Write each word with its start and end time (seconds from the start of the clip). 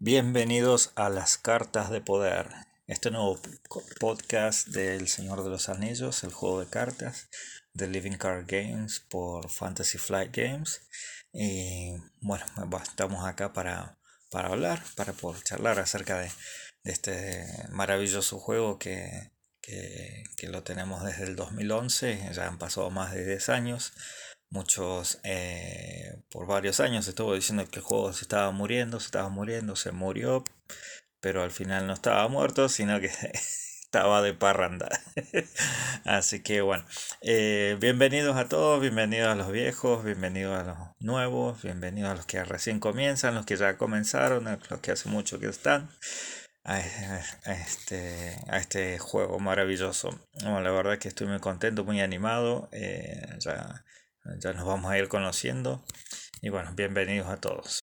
Bienvenidos 0.00 0.90
a 0.96 1.08
las 1.08 1.38
cartas 1.38 1.88
de 1.88 2.00
poder, 2.00 2.48
este 2.88 3.12
nuevo 3.12 3.40
podcast 4.00 4.66
del 4.68 5.06
Señor 5.06 5.44
de 5.44 5.50
los 5.50 5.68
Anillos, 5.68 6.24
el 6.24 6.32
juego 6.32 6.60
de 6.60 6.68
cartas 6.68 7.28
de 7.72 7.86
Living 7.86 8.18
Card 8.18 8.44
Games 8.48 9.00
por 9.08 9.48
Fantasy 9.48 9.98
Flight 9.98 10.36
Games. 10.36 10.82
Y 11.32 11.92
bueno, 12.20 12.44
estamos 12.82 13.24
acá 13.24 13.52
para, 13.52 13.96
para 14.30 14.48
hablar, 14.48 14.82
para 14.96 15.14
charlar 15.44 15.78
acerca 15.78 16.18
de, 16.18 16.30
este 16.82 17.46
maravilloso 17.70 18.40
juego 18.40 18.80
que, 18.80 19.30
que, 19.62 20.24
que, 20.36 20.48
lo 20.48 20.64
tenemos 20.64 21.04
desde 21.04 21.22
el 21.24 21.36
2011, 21.36 22.30
ya 22.34 22.48
han 22.48 22.58
pasado 22.58 22.90
más 22.90 23.14
de 23.14 23.24
10 23.24 23.48
años 23.48 23.92
muchos 24.54 25.18
eh, 25.24 26.16
por 26.30 26.46
varios 26.46 26.78
años 26.78 27.08
estuvo 27.08 27.34
diciendo 27.34 27.66
que 27.68 27.80
el 27.80 27.84
juego 27.84 28.12
se 28.12 28.22
estaba 28.22 28.52
muriendo, 28.52 29.00
se 29.00 29.06
estaba 29.06 29.28
muriendo, 29.28 29.74
se 29.74 29.90
murió, 29.90 30.44
pero 31.20 31.42
al 31.42 31.50
final 31.50 31.88
no 31.88 31.92
estaba 31.92 32.28
muerto, 32.28 32.68
sino 32.68 33.00
que 33.00 33.10
estaba 33.82 34.22
de 34.22 34.32
parranda. 34.32 34.88
Así 36.04 36.40
que 36.40 36.60
bueno, 36.60 36.84
eh, 37.20 37.76
bienvenidos 37.80 38.36
a 38.36 38.48
todos, 38.48 38.80
bienvenidos 38.80 39.28
a 39.28 39.34
los 39.34 39.50
viejos, 39.50 40.04
bienvenidos 40.04 40.56
a 40.56 40.62
los 40.62 40.78
nuevos, 41.00 41.60
bienvenidos 41.62 42.12
a 42.12 42.14
los 42.14 42.26
que 42.26 42.42
recién 42.44 42.78
comienzan, 42.78 43.34
los 43.34 43.46
que 43.46 43.56
ya 43.56 43.76
comenzaron, 43.76 44.44
los 44.70 44.80
que 44.80 44.92
hace 44.92 45.08
mucho 45.08 45.40
que 45.40 45.48
están. 45.48 45.90
A, 46.66 46.78
este, 46.80 48.38
a 48.48 48.56
este 48.56 48.98
juego 48.98 49.38
maravilloso. 49.38 50.18
Bueno, 50.40 50.62
la 50.62 50.70
verdad 50.70 50.98
que 50.98 51.08
estoy 51.08 51.26
muy 51.26 51.38
contento, 51.38 51.84
muy 51.84 52.00
animado. 52.00 52.70
Eh, 52.72 53.20
ya 53.38 53.84
ya 54.38 54.52
nos 54.52 54.64
vamos 54.64 54.90
a 54.90 54.98
ir 54.98 55.08
conociendo. 55.08 55.84
Y 56.40 56.48
bueno, 56.48 56.72
bienvenidos 56.74 57.28
a 57.28 57.40
todos. 57.40 57.80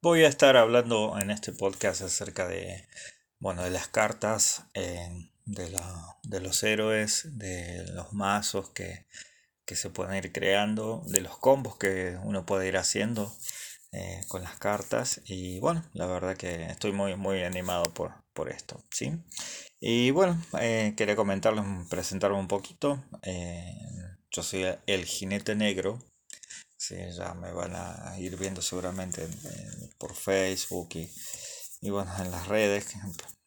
Voy 0.00 0.24
a 0.24 0.28
estar 0.28 0.56
hablando 0.56 1.18
en 1.20 1.30
este 1.30 1.52
podcast 1.52 2.02
acerca 2.02 2.48
de, 2.48 2.86
bueno, 3.38 3.62
de 3.62 3.70
las 3.70 3.88
cartas, 3.88 4.64
eh, 4.74 5.30
de, 5.44 5.70
la, 5.70 6.18
de, 6.24 6.40
los 6.40 6.62
héroes, 6.62 7.38
de 7.38 7.86
los 7.92 8.12
mazos 8.12 8.70
que, 8.70 9.06
que, 9.64 9.76
se 9.76 9.90
pueden 9.90 10.16
ir 10.16 10.32
creando, 10.32 11.04
de 11.06 11.20
los 11.20 11.38
combos 11.38 11.76
que 11.76 12.18
uno 12.24 12.44
puede 12.44 12.68
ir 12.68 12.76
haciendo 12.76 13.32
eh, 13.92 14.22
con 14.28 14.42
las 14.42 14.58
cartas. 14.58 15.20
Y 15.24 15.60
bueno, 15.60 15.84
la 15.92 16.06
verdad 16.06 16.36
que 16.36 16.66
estoy 16.66 16.92
muy, 16.92 17.14
muy 17.14 17.44
animado 17.44 17.94
por, 17.94 18.12
por 18.32 18.48
esto. 18.48 18.82
¿sí? 18.90 19.12
Y 19.78 20.10
bueno, 20.10 20.40
eh, 20.60 20.94
quería 20.96 21.14
comentarles, 21.14 21.64
presentarme 21.88 22.38
un 22.38 22.48
poquito. 22.48 23.04
Yo 24.32 24.42
soy 24.42 24.64
el 24.86 25.04
jinete 25.04 25.54
negro. 25.54 25.98
Sí, 26.76 26.96
ya 27.16 27.34
me 27.34 27.52
van 27.52 27.74
a 27.76 28.18
ir 28.18 28.36
viendo 28.36 28.62
seguramente 28.62 29.28
por 29.98 30.14
Facebook 30.14 30.88
y, 30.94 31.08
y, 31.82 31.90
bueno, 31.90 32.10
en 32.18 32.30
las 32.30 32.48
redes, 32.48 32.86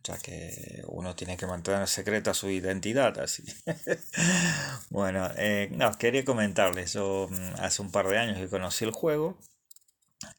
ya 0.04 0.18
que 0.20 0.84
uno 0.88 1.16
tiene 1.16 1.36
que 1.36 1.48
mantener 1.48 1.88
secreta 1.88 2.34
su 2.34 2.50
identidad, 2.50 3.20
así. 3.20 3.44
bueno, 4.90 5.30
eh, 5.38 5.70
no, 5.72 5.92
quería 5.98 6.24
comentarles, 6.24 6.94
yo 6.94 7.28
mm, 7.30 7.56
hace 7.60 7.82
un 7.82 7.92
par 7.92 8.08
de 8.08 8.20
años 8.20 8.38
que 8.38 8.48
conocí 8.48 8.86
el 8.86 8.92
juego, 8.92 9.38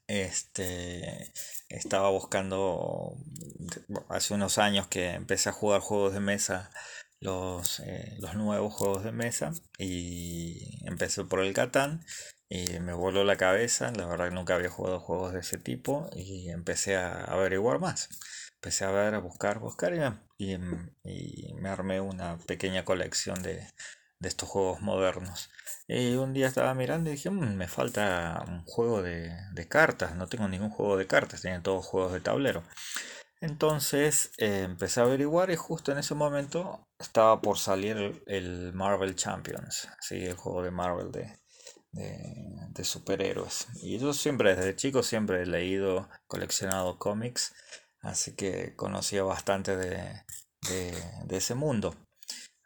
este, 0.07 1.33
estaba 1.69 2.11
buscando, 2.11 3.17
hace 4.09 4.35
unos 4.35 4.59
años 4.59 4.87
que 4.87 5.11
empecé 5.11 5.49
a 5.49 5.53
jugar 5.53 5.81
juegos 5.81 6.15
de 6.15 6.21
mesa 6.21 6.71
los, 7.21 7.81
eh, 7.81 8.17
los 8.21 8.35
nuevos 8.35 8.73
juegos 8.75 9.05
de 9.05 9.13
mesa 9.13 9.53
y 9.79 10.87
empecé 10.87 11.25
por 11.25 11.41
el 11.41 11.55
Catán 11.55 12.05
y 12.49 12.79
me 12.81 12.93
voló 12.93 13.25
la 13.25 13.37
cabeza, 13.37 13.91
la 13.93 14.07
verdad 14.07 14.29
que 14.29 14.35
nunca 14.35 14.55
había 14.55 14.71
jugado 14.71 15.01
juegos 15.01 15.33
de 15.33 15.41
ese 15.41 15.59
tipo 15.59 16.09
y 16.15 16.51
empecé 16.51 16.97
a 16.97 17.25
averiguar 17.25 17.81
más. 17.81 18.09
Empecé 18.55 18.85
a 18.85 18.91
ver, 18.91 19.15
a 19.15 19.19
buscar, 19.19 19.59
buscar 19.59 19.95
y, 20.39 20.55
y, 20.55 21.55
me 21.55 21.69
armé 21.69 22.01
una 22.01 22.39
pequeña 22.39 22.85
colección 22.85 23.43
de, 23.43 23.67
de, 24.19 24.29
estos 24.29 24.49
juegos 24.49 24.81
modernos. 24.81 25.51
Y 25.89 26.15
un 26.15 26.33
día 26.33 26.47
estaba 26.49 26.75
mirando 26.75 27.11
y 27.11 27.15
dije, 27.15 27.31
mm, 27.31 27.57
me 27.57 27.69
falta 27.69 28.45
un 28.49 28.65
juego 28.65 29.03
de, 29.03 29.31
de 29.53 29.69
cartas, 29.69 30.15
no 30.17 30.29
tengo 30.29 30.49
ningún 30.49 30.71
juego 30.71 30.97
de 30.97 31.07
cartas, 31.07 31.43
tenía 31.43 31.63
todos 31.63 31.85
juegos 31.87 32.13
de 32.13 32.21
tablero. 32.21 32.63
Entonces 33.41 34.33
eh, 34.39 34.63
empecé 34.65 35.01
a 35.01 35.05
averiguar 35.05 35.51
y 35.51 35.57
justo 35.57 35.93
en 35.93 35.99
ese 35.99 36.15
momento 36.15 36.89
estaba 36.99 37.41
por 37.41 37.59
salir 37.59 38.23
el, 38.27 38.73
Marvel 38.73 39.15
Champions, 39.15 39.89
¿sí? 40.01 40.25
el 40.25 40.35
juego 40.35 40.63
de 40.63 40.71
Marvel 40.71 41.13
de, 41.13 41.39
de, 41.93 42.85
superhéroes. 42.85 43.67
Y 43.83 43.99
yo 43.99 44.13
siempre, 44.13 44.55
desde 44.57 44.77
chico, 44.77 45.03
siempre 45.03 45.43
he 45.43 45.47
leído, 45.47 46.09
coleccionado 46.27 46.99
cómics, 46.99 47.55
así 48.01 48.35
que 48.35 48.75
conocía 48.75 49.23
bastante 49.23 49.77
de, 49.77 50.23
de, 50.69 51.37
ese 51.37 51.55
mundo. 51.55 51.95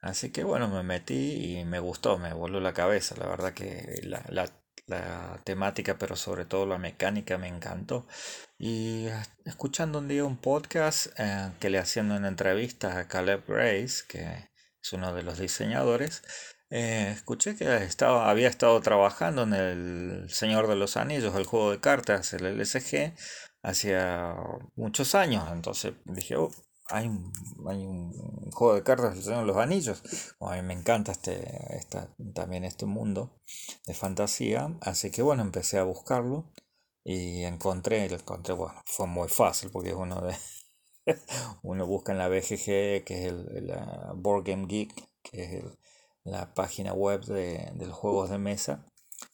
Así 0.02 0.30
que 0.30 0.44
bueno, 0.44 0.68
me 0.68 0.82
metí 0.82 1.58
y 1.58 1.64
me 1.64 1.78
gustó, 1.80 2.16
me 2.16 2.32
voló 2.32 2.60
la 2.60 2.72
cabeza. 2.72 3.16
La 3.16 3.26
verdad 3.26 3.52
que 3.52 4.00
la, 4.02 4.24
la 4.28 4.48
la 4.90 5.40
temática, 5.44 5.96
pero 5.98 6.16
sobre 6.16 6.44
todo 6.44 6.66
la 6.66 6.78
mecánica 6.78 7.38
me 7.38 7.48
encantó. 7.48 8.06
Y 8.58 9.06
escuchando 9.44 10.00
un 10.00 10.08
día 10.08 10.24
un 10.24 10.36
podcast 10.36 11.06
eh, 11.18 11.52
que 11.60 11.70
le 11.70 11.78
hacían 11.78 12.12
una 12.12 12.28
entrevista 12.28 12.98
a 12.98 13.08
Caleb 13.08 13.44
Grace, 13.48 14.04
que 14.08 14.50
es 14.82 14.92
uno 14.92 15.14
de 15.14 15.22
los 15.22 15.38
diseñadores, 15.38 16.22
eh, 16.70 17.10
escuché 17.14 17.56
que 17.56 17.76
estaba, 17.78 18.30
había 18.30 18.48
estado 18.48 18.80
trabajando 18.80 19.42
en 19.42 19.54
El 19.54 20.30
Señor 20.30 20.68
de 20.68 20.76
los 20.76 20.96
Anillos, 20.96 21.34
el 21.34 21.46
juego 21.46 21.72
de 21.72 21.80
cartas, 21.80 22.32
el 22.32 22.44
LSG, 22.58 23.14
hacía 23.62 24.34
muchos 24.76 25.14
años. 25.14 25.48
Entonces 25.52 25.94
dije, 26.04 26.36
oh, 26.36 26.50
hay 26.90 27.08
un, 27.08 27.32
hay 27.68 27.84
un 27.86 28.50
juego 28.52 28.74
de 28.74 28.82
cartas 28.82 29.14
del 29.14 29.22
Señor 29.22 29.40
de 29.40 29.46
los 29.46 29.56
Anillos. 29.56 30.02
a 30.40 30.56
mí 30.56 30.62
me 30.62 30.74
encanta 30.74 31.12
este, 31.12 31.76
esta, 31.76 32.14
también 32.34 32.64
este 32.64 32.86
mundo 32.86 33.40
de 33.86 33.94
fantasía. 33.94 34.76
Así 34.80 35.10
que 35.10 35.22
bueno, 35.22 35.42
empecé 35.42 35.78
a 35.78 35.84
buscarlo 35.84 36.52
y 37.04 37.44
encontré, 37.44 38.08
lo 38.08 38.16
encontré, 38.16 38.54
bueno, 38.54 38.82
fue 38.84 39.06
muy 39.06 39.28
fácil 39.28 39.70
porque 39.70 39.94
uno 39.94 40.20
de 40.20 40.36
uno 41.62 41.86
busca 41.86 42.12
en 42.12 42.18
la 42.18 42.28
BGG, 42.28 43.04
que 43.04 43.26
es 43.26 43.26
el, 43.26 43.66
la 43.66 44.12
Board 44.14 44.44
Game 44.44 44.66
Geek, 44.66 44.92
que 45.22 45.58
es 45.58 45.64
la 46.24 46.54
página 46.54 46.92
web 46.92 47.24
de, 47.24 47.70
de 47.74 47.86
los 47.86 47.96
juegos 47.96 48.30
de 48.30 48.38
mesa. 48.38 48.86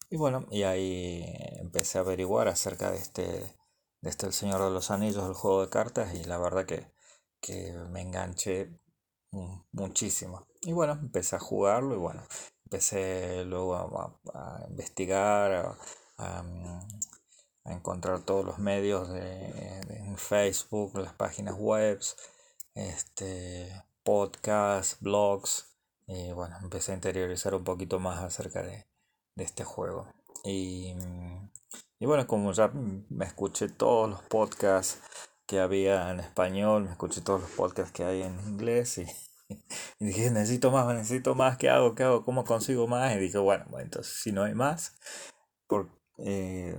Y 0.09 0.17
bueno, 0.17 0.47
y 0.50 0.62
ahí 0.62 1.25
empecé 1.61 1.99
a 1.99 2.03
averiguar 2.03 2.49
acerca 2.49 2.93
de 2.93 2.99
este, 2.99 3.23
de 3.23 4.11
este 4.11 4.27
El 4.27 4.33
Señor 4.33 4.62
de 4.62 4.71
los 4.71 4.91
Anillos, 4.91 5.27
el 5.27 5.34
juego 5.34 5.62
de 5.62 5.71
cartas, 5.71 6.15
y 6.15 6.25
la 6.25 6.38
verdad 6.38 6.65
que 6.65 6.95
que 7.41 7.72
me 7.91 8.02
enganché 8.02 8.70
muchísimo. 9.72 10.47
Y 10.62 10.72
bueno, 10.72 10.92
empecé 10.94 11.36
a 11.36 11.41
jugarlo 11.41 11.94
y 11.94 11.98
bueno, 11.98 12.22
empecé 12.64 13.44
luego 13.44 13.76
a, 13.76 14.66
investigar, 14.69 15.76
a, 16.19 16.44
encontrar 17.64 18.20
todos 18.20 18.44
los 18.44 18.58
medios 18.58 19.08
de, 19.08 19.80
en 19.88 20.16
Facebook, 20.16 20.96
las 20.98 21.14
páginas 21.14 21.56
web, 21.56 22.00
este, 22.75 23.84
podcasts, 24.02 24.98
blogs. 25.00 25.76
Y 26.06 26.32
bueno, 26.32 26.56
empecé 26.62 26.92
a 26.92 26.94
interiorizar 26.94 27.54
un 27.54 27.64
poquito 27.64 27.98
más 27.98 28.22
acerca 28.22 28.62
de, 28.62 28.86
de 29.34 29.44
este 29.44 29.64
juego. 29.64 30.08
Y, 30.44 30.94
y 31.98 32.06
bueno, 32.06 32.26
como 32.26 32.52
ya 32.52 32.69
me 32.69 33.25
escuché 33.25 33.69
todos 33.69 34.08
los 34.08 34.22
podcasts 34.22 35.00
que 35.46 35.60
había 35.60 36.10
en 36.10 36.20
español, 36.20 36.84
me 36.84 36.90
escuché 36.90 37.20
todos 37.20 37.40
los 37.42 37.50
podcasts 37.50 37.92
que 37.92 38.04
hay 38.04 38.22
en 38.22 38.38
inglés 38.40 38.98
y, 38.98 39.06
dije, 40.00 40.30
necesito 40.30 40.70
más, 40.70 40.86
necesito 40.94 41.34
más, 41.34 41.56
¿qué 41.56 41.70
hago? 41.70 41.94
¿Qué 41.94 42.02
hago? 42.02 42.24
¿Cómo 42.24 42.44
consigo 42.44 42.86
más? 42.88 43.14
Y 43.14 43.18
dije, 43.18 43.38
bueno, 43.38 43.64
entonces 43.78 44.12
si 44.22 44.32
no 44.32 44.42
hay 44.42 44.54
más, 44.54 44.98
por, 45.66 45.90
eh, 46.18 46.76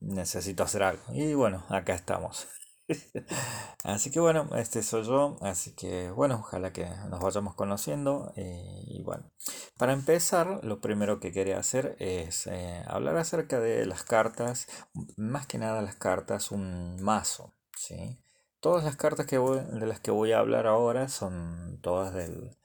necesito 0.00 0.62
hacer 0.62 0.82
algo. 0.82 1.02
Y 1.12 1.34
bueno, 1.34 1.64
acá 1.68 1.94
estamos. 1.94 2.46
así 3.84 4.10
que 4.10 4.20
bueno, 4.20 4.50
este 4.56 4.82
soy 4.82 5.04
yo, 5.04 5.38
así 5.40 5.74
que 5.74 6.10
bueno, 6.10 6.36
ojalá 6.40 6.72
que 6.72 6.86
nos 7.08 7.20
vayamos 7.20 7.54
conociendo. 7.54 8.32
y 8.36 9.02
bueno, 9.02 9.30
para 9.78 9.92
empezar, 9.92 10.60
lo 10.62 10.80
primero 10.80 11.20
que 11.20 11.32
quería 11.32 11.58
hacer 11.58 11.96
es 11.98 12.46
eh, 12.46 12.82
hablar 12.86 13.16
acerca 13.16 13.60
de 13.60 13.86
las 13.86 14.04
cartas, 14.04 14.68
más 15.16 15.46
que 15.46 15.58
nada 15.58 15.82
las 15.82 15.96
cartas, 15.96 16.50
un 16.50 17.02
mazo. 17.02 17.53
¿Sí? 17.76 18.18
Todas 18.60 18.84
las 18.84 18.96
cartas 18.96 19.26
que 19.26 19.38
de 19.38 19.86
las 19.86 20.00
que 20.00 20.10
voy 20.10 20.32
a 20.32 20.38
hablar 20.38 20.66
ahora 20.66 21.08
son 21.08 21.78
todas 21.82 22.14
del, 22.14 22.56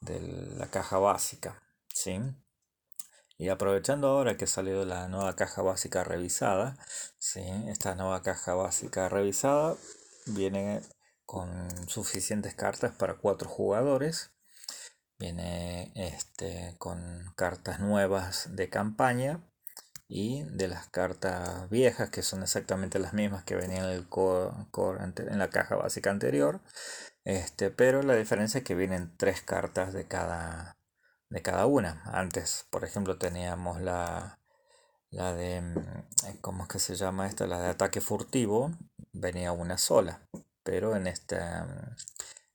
de 0.00 0.20
la 0.56 0.66
caja 0.68 0.98
básica. 0.98 1.62
¿sí? 1.92 2.20
Y 3.38 3.48
aprovechando 3.48 4.08
ahora 4.08 4.36
que 4.36 4.44
ha 4.44 4.48
salido 4.48 4.84
la 4.84 5.08
nueva 5.08 5.34
caja 5.36 5.62
básica 5.62 6.04
revisada, 6.04 6.76
¿sí? 7.18 7.42
esta 7.68 7.94
nueva 7.94 8.22
caja 8.22 8.54
básica 8.54 9.08
revisada 9.08 9.76
viene 10.26 10.82
con 11.24 11.68
suficientes 11.88 12.54
cartas 12.54 12.94
para 12.94 13.18
cuatro 13.18 13.48
jugadores. 13.48 14.30
Viene 15.18 15.92
este, 15.96 16.76
con 16.78 17.32
cartas 17.36 17.80
nuevas 17.80 18.54
de 18.54 18.70
campaña 18.70 19.40
y 20.08 20.42
de 20.44 20.68
las 20.68 20.88
cartas 20.88 21.68
viejas 21.70 22.10
que 22.10 22.22
son 22.22 22.42
exactamente 22.42 22.98
las 22.98 23.12
mismas 23.12 23.44
que 23.44 23.56
venían 23.56 23.84
en, 23.84 23.90
el 23.90 24.08
core, 24.08 24.52
en 25.02 25.38
la 25.38 25.50
caja 25.50 25.76
básica 25.76 26.10
anterior. 26.10 26.60
Este, 27.24 27.70
pero 27.70 28.02
la 28.02 28.16
diferencia 28.16 28.58
es 28.58 28.64
que 28.64 28.74
vienen 28.74 29.16
tres 29.18 29.42
cartas 29.42 29.92
de 29.92 30.06
cada, 30.08 30.78
de 31.30 31.42
cada 31.42 31.66
una. 31.66 32.02
Antes 32.06 32.66
por 32.70 32.84
ejemplo 32.84 33.18
teníamos 33.18 33.80
la 33.80 34.40
la 35.10 35.34
de 35.34 35.60
mm, 35.62 36.38
¿cómo 36.40 36.64
es 36.64 36.68
que 36.68 36.78
se 36.78 36.94
llama 36.96 37.26
esta? 37.26 37.46
la 37.46 37.60
de 37.60 37.68
ataque 37.68 38.00
furtivo. 38.00 38.72
Venía 39.12 39.52
una 39.52 39.78
sola 39.78 40.20
pero 40.68 40.94
en 40.94 41.06
este 41.06 41.38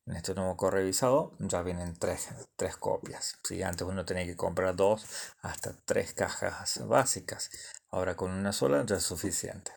en 0.05 0.15
este 0.15 0.33
nuevo 0.35 0.57
core 0.57 0.77
revisado 0.77 1.33
ya 1.39 1.61
vienen 1.61 1.95
tres, 1.97 2.29
tres 2.55 2.75
copias. 2.75 3.37
Si 3.43 3.63
antes 3.63 3.87
uno 3.87 4.05
tenía 4.05 4.25
que 4.25 4.35
comprar 4.35 4.75
dos 4.75 5.05
hasta 5.41 5.75
tres 5.85 6.13
cajas 6.13 6.85
básicas. 6.87 7.49
Ahora 7.89 8.15
con 8.15 8.31
una 8.31 8.51
sola 8.53 8.83
ya 8.85 8.97
es 8.97 9.03
suficiente. 9.03 9.71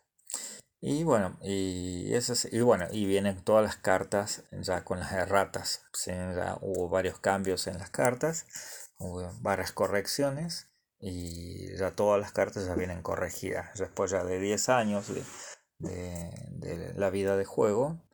Y 0.81 1.05
bueno, 1.05 1.39
y, 1.43 2.15
eso 2.15 2.35
y 2.51 2.61
bueno, 2.61 2.87
y 2.91 3.07
vienen 3.07 3.43
todas 3.43 3.65
las 3.65 3.77
cartas 3.77 4.45
ya 4.53 4.85
con 4.85 5.01
las 5.01 5.13
erratas. 5.13 5.83
Ya 6.05 6.59
hubo 6.61 6.89
varios 6.89 7.19
cambios 7.19 7.67
en 7.67 7.79
las 7.79 7.91
cartas, 7.91 8.47
hubo 8.99 9.31
varias 9.41 9.73
correcciones 9.73 10.69
y 10.99 11.77
ya 11.77 11.93
todas 11.93 12.21
las 12.21 12.33
cartas 12.33 12.67
ya 12.67 12.75
vienen 12.75 13.03
corregidas. 13.03 13.79
Después 13.79 14.11
ya 14.11 14.25
de 14.25 14.39
10 14.39 14.69
años 14.69 15.07
de 15.79 16.93
la 16.95 17.11
vida 17.11 17.37
de 17.37 17.45
juego, 17.45 18.06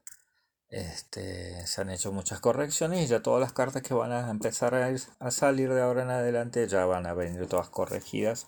este, 0.72 1.66
se 1.66 1.82
han 1.82 1.90
hecho 1.90 2.12
muchas 2.12 2.40
correcciones 2.40 3.02
y 3.02 3.06
ya 3.06 3.20
todas 3.22 3.42
las 3.42 3.52
cartas 3.52 3.82
que 3.82 3.92
van 3.92 4.10
a 4.10 4.30
empezar 4.30 4.74
a, 4.74 5.30
salir 5.30 5.72
de 5.72 5.82
ahora 5.82 6.02
en 6.02 6.10
adelante 6.10 6.66
ya 6.66 6.86
van 6.86 7.06
a 7.06 7.12
venir 7.12 7.46
todas 7.46 7.68
corregidas. 7.68 8.46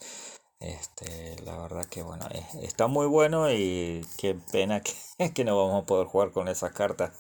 Este, 0.59 1.37
la 1.45 1.59
verdad 1.59 1.85
que 1.85 2.03
bueno, 2.03 2.27
está 2.63 2.87
muy 2.87 3.07
bueno 3.07 3.53
y 3.53 4.07
qué 4.17 4.35
pena 4.53 4.81
que, 4.81 5.33
que, 5.35 5.45
no 5.45 5.59
vamos 5.59 5.83
a 5.83 5.87
poder 5.87 6.07
jugar 6.07 6.33
con 6.33 6.49
esas 6.49 6.73
cartas 6.73 7.13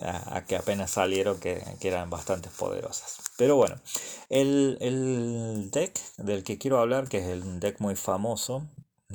a, 0.00 0.42
que 0.44 0.56
apenas 0.56 0.90
salieron 0.90 1.38
que, 1.38 1.62
que, 1.80 1.88
eran 1.88 2.10
bastante 2.10 2.48
poderosas. 2.50 3.18
Pero 3.38 3.54
bueno, 3.54 3.76
el, 4.28 4.76
el 4.80 5.70
deck 5.70 5.96
del 6.16 6.42
que 6.42 6.58
quiero 6.58 6.80
hablar, 6.80 7.08
que 7.08 7.18
es 7.18 7.26
el 7.26 7.60
deck 7.60 7.78
muy 7.78 7.94
famoso, 7.94 8.66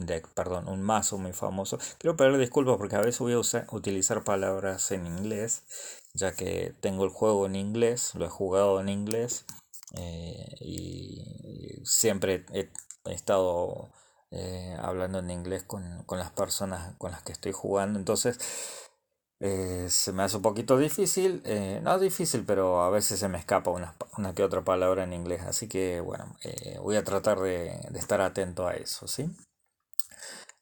deck, 0.05 0.27
perdón, 0.29 0.67
un 0.67 0.81
mazo 0.81 1.17
muy 1.17 1.33
famoso. 1.33 1.79
Quiero 1.97 2.15
pedir 2.15 2.37
disculpas 2.37 2.77
porque 2.77 2.95
a 2.95 3.01
veces 3.01 3.19
voy 3.19 3.33
a 3.33 3.65
utilizar 3.71 4.23
palabras 4.23 4.91
en 4.91 5.05
inglés, 5.07 5.63
ya 6.13 6.33
que 6.33 6.75
tengo 6.81 7.03
el 7.03 7.09
juego 7.09 7.45
en 7.45 7.55
inglés, 7.55 8.13
lo 8.15 8.25
he 8.25 8.29
jugado 8.29 8.79
en 8.79 8.89
inglés 8.89 9.45
eh, 9.93 10.55
y 10.59 11.81
siempre 11.85 12.45
he, 12.53 12.69
estado 13.05 13.93
eh, 14.31 14.75
hablando 14.81 15.19
en 15.19 15.31
inglés 15.31 15.63
con, 15.63 16.05
las 16.09 16.31
personas 16.31 16.95
con 16.97 17.11
las 17.11 17.23
que 17.23 17.31
estoy 17.31 17.53
jugando. 17.53 17.99
Entonces, 17.99 18.37
eh, 19.39 19.87
se 19.89 20.11
me 20.11 20.23
hace 20.23 20.37
un 20.37 20.41
poquito 20.41 20.77
difícil, 20.77 21.43
no 21.83 21.99
difícil, 21.99 22.43
pero 22.45 22.81
a 22.83 22.89
veces 22.89 23.19
se 23.19 23.29
me 23.29 23.37
escapa 23.37 23.71
una, 23.71 23.95
una 24.17 24.33
que 24.33 24.43
otra 24.43 24.63
palabra 24.63 25.03
en 25.03 25.13
inglés. 25.13 25.41
Así 25.43 25.67
que 25.67 26.01
bueno, 26.01 26.35
voy 26.81 26.97
a 26.97 27.03
tratar 27.03 27.39
de, 27.39 27.79
de, 27.89 27.99
estar 27.99 28.21
atento 28.21 28.67
a 28.67 28.73
eso, 28.75 29.07
¿sí? 29.07 29.29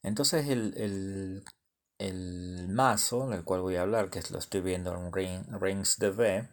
Entonces 0.05 0.47
el, 0.47 1.43
mazo 2.69 3.27
del 3.27 3.43
cual 3.43 3.61
voy 3.61 3.75
a 3.75 3.81
hablar, 3.81 4.11
que 4.11 4.21
lo 4.29 4.37
estoy 4.37 4.61
viendo 4.61 4.93
en 4.93 5.11
Ring, 5.11 5.43
Rings 5.59 5.97
DB, 5.97 6.47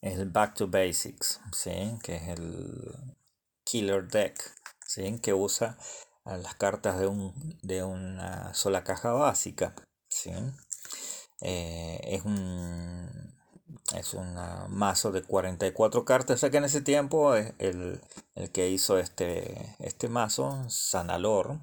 es 0.00 0.18
el 0.18 0.30
Back 0.30 0.54
to 0.54 0.68
Basics, 0.68 1.40
¿sí? 1.52 1.98
que 2.02 2.16
es 2.16 2.28
el 2.28 2.94
Killer 3.64 4.08
Deck, 4.08 4.40
¿sí? 4.86 5.18
que 5.20 5.34
usa 5.34 5.76
las 6.24 6.54
cartas 6.54 6.98
de, 6.98 7.08
un, 7.08 7.58
de 7.62 7.84
una 7.84 8.54
sola 8.54 8.84
caja 8.84 9.12
básica. 9.12 9.74
¿sí? 10.08 10.32
Eh, 11.42 12.00
es 12.04 12.24
un 12.24 13.34
es 13.94 14.14
un 14.14 14.34
mazo 14.70 15.12
de 15.12 15.22
44 15.22 16.06
cartas, 16.06 16.40
ya 16.40 16.48
que 16.48 16.56
en 16.56 16.64
ese 16.64 16.80
tiempo 16.80 17.34
el, 17.34 18.00
el 18.34 18.50
que 18.50 18.70
hizo 18.70 18.98
este, 18.98 19.76
este 19.78 20.08
mazo, 20.08 20.64
Sanalor, 20.70 21.58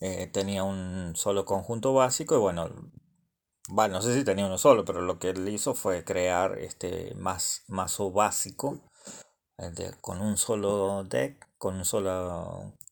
eh, 0.00 0.28
tenía 0.32 0.64
un 0.64 1.14
solo 1.16 1.44
conjunto 1.44 1.92
básico 1.94 2.34
y 2.36 2.38
bueno, 2.38 2.70
bueno, 3.70 3.94
no 3.94 4.02
sé 4.02 4.14
si 4.14 4.24
tenía 4.24 4.46
uno 4.46 4.58
solo, 4.58 4.84
pero 4.84 5.02
lo 5.02 5.18
que 5.18 5.30
él 5.30 5.48
hizo 5.48 5.74
fue 5.74 6.04
crear 6.04 6.58
este 6.58 7.14
más 7.16 7.64
mazo 7.68 8.10
básico 8.10 8.80
con 10.00 10.20
un 10.20 10.36
solo 10.36 11.04
deck, 11.04 11.48
con 11.58 11.76
un 11.76 11.84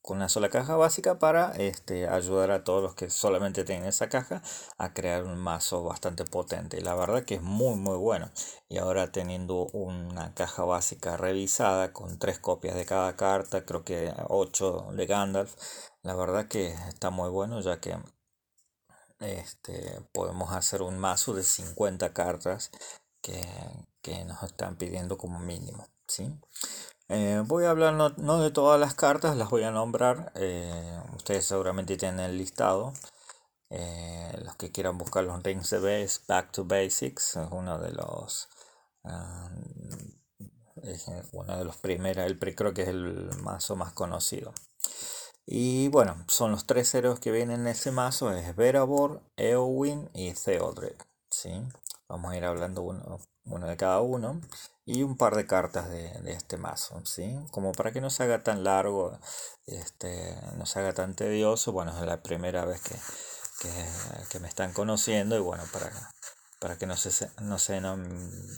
con 0.02 0.18
una 0.18 0.28
sola 0.28 0.48
caja 0.50 0.76
básica 0.76 1.18
para 1.18 1.50
este, 1.56 2.08
ayudar 2.08 2.52
a 2.52 2.62
todos 2.62 2.80
los 2.80 2.94
que 2.94 3.10
solamente 3.10 3.64
tienen 3.64 3.88
esa 3.88 4.08
caja 4.08 4.40
a 4.78 4.94
crear 4.94 5.24
un 5.24 5.36
mazo 5.36 5.82
bastante 5.82 6.24
potente. 6.24 6.80
La 6.80 6.94
verdad 6.94 7.24
que 7.24 7.34
es 7.36 7.42
muy 7.42 7.74
muy 7.74 7.96
bueno. 7.96 8.30
Y 8.68 8.78
ahora 8.78 9.10
teniendo 9.10 9.66
una 9.72 10.32
caja 10.34 10.64
básica 10.64 11.16
revisada 11.16 11.92
con 11.92 12.20
tres 12.20 12.38
copias 12.38 12.76
de 12.76 12.86
cada 12.86 13.16
carta, 13.16 13.64
creo 13.64 13.84
que 13.84 14.12
8 14.28 14.86
de 14.92 15.06
Gandalf, 15.06 15.54
la 16.06 16.14
verdad 16.14 16.46
que 16.46 16.68
está 16.88 17.10
muy 17.10 17.28
bueno 17.30 17.60
ya 17.60 17.80
que 17.80 17.98
este, 19.18 20.00
podemos 20.12 20.52
hacer 20.52 20.82
un 20.82 20.98
mazo 20.98 21.34
de 21.34 21.42
50 21.42 22.12
cartas 22.12 22.70
que, 23.20 23.34
nos 24.24 24.44
están 24.44 24.76
pidiendo 24.76 25.18
como 25.18 25.40
mínimo. 25.40 25.88
¿sí? 26.06 26.32
Eh, 27.08 27.42
voy 27.44 27.64
a 27.64 27.70
hablar 27.70 27.94
no, 27.94 28.40
de 28.40 28.50
todas 28.52 28.78
las 28.78 28.94
cartas, 28.94 29.36
las 29.36 29.50
voy 29.50 29.64
a 29.64 29.72
nombrar. 29.72 30.32
Eh, 30.36 31.00
ustedes 31.16 31.44
seguramente 31.44 31.96
tienen 31.96 32.20
el 32.20 32.38
listado. 32.38 32.92
Eh, 33.70 34.32
los 34.44 34.54
que 34.54 34.70
quieran 34.70 34.96
buscar 34.96 35.24
los 35.24 35.42
rings 35.42 35.70
de 35.70 35.80
base, 35.80 36.20
Back 36.28 36.52
to 36.52 36.64
Basics, 36.64 37.34
es 37.34 37.48
uno 37.50 37.78
de 37.80 37.90
los 37.90 38.48
ah, 39.02 39.50
uno 41.32 41.58
de 41.58 41.64
los 41.64 41.76
primeros, 41.78 42.24
el 42.24 42.38
creo 42.38 42.72
que 42.72 42.82
es 42.82 42.88
el 42.88 43.28
mazo 43.42 43.74
más 43.74 43.92
conocido. 43.92 44.52
Y 45.46 45.88
bueno, 45.88 46.24
son 46.26 46.50
los 46.50 46.66
tres 46.66 46.92
héroes 46.94 47.20
que 47.20 47.30
vienen 47.30 47.60
en 47.60 47.66
ese 47.68 47.92
mazo, 47.92 48.32
es 48.32 48.56
Verabor, 48.56 49.22
Eowyn 49.36 50.10
y 50.12 50.32
Theodred. 50.32 50.96
¿sí? 51.30 51.62
Vamos 52.08 52.32
a 52.32 52.36
ir 52.36 52.44
hablando 52.44 52.82
uno, 52.82 53.20
uno 53.44 53.66
de 53.68 53.76
cada 53.76 54.00
uno. 54.00 54.40
Y 54.84 55.02
un 55.02 55.16
par 55.16 55.34
de 55.34 55.46
cartas 55.46 55.88
de, 55.88 56.32
este 56.32 56.58
mazo, 56.58 57.04
¿sí? 57.04 57.36
Como 57.50 57.72
para 57.72 57.92
que 57.92 58.00
no 58.00 58.08
se 58.08 58.22
haga 58.22 58.44
tan 58.44 58.62
largo, 58.62 59.18
este, 59.66 60.36
no 60.56 60.64
se 60.64 60.78
haga 60.78 60.92
tan 60.92 61.14
tedioso. 61.16 61.72
Bueno, 61.72 61.96
es 61.96 62.06
la 62.06 62.22
primera 62.22 62.64
vez 62.64 62.80
que, 62.82 62.94
que, 64.30 64.38
me 64.38 64.46
están 64.46 64.72
conociendo 64.72 65.36
y 65.36 65.40
bueno, 65.40 65.64
para, 65.72 65.90
para 66.60 66.78
que 66.78 66.86
no 66.86 66.96
se, 66.96 67.28
no 67.40 67.58
se 67.58 67.80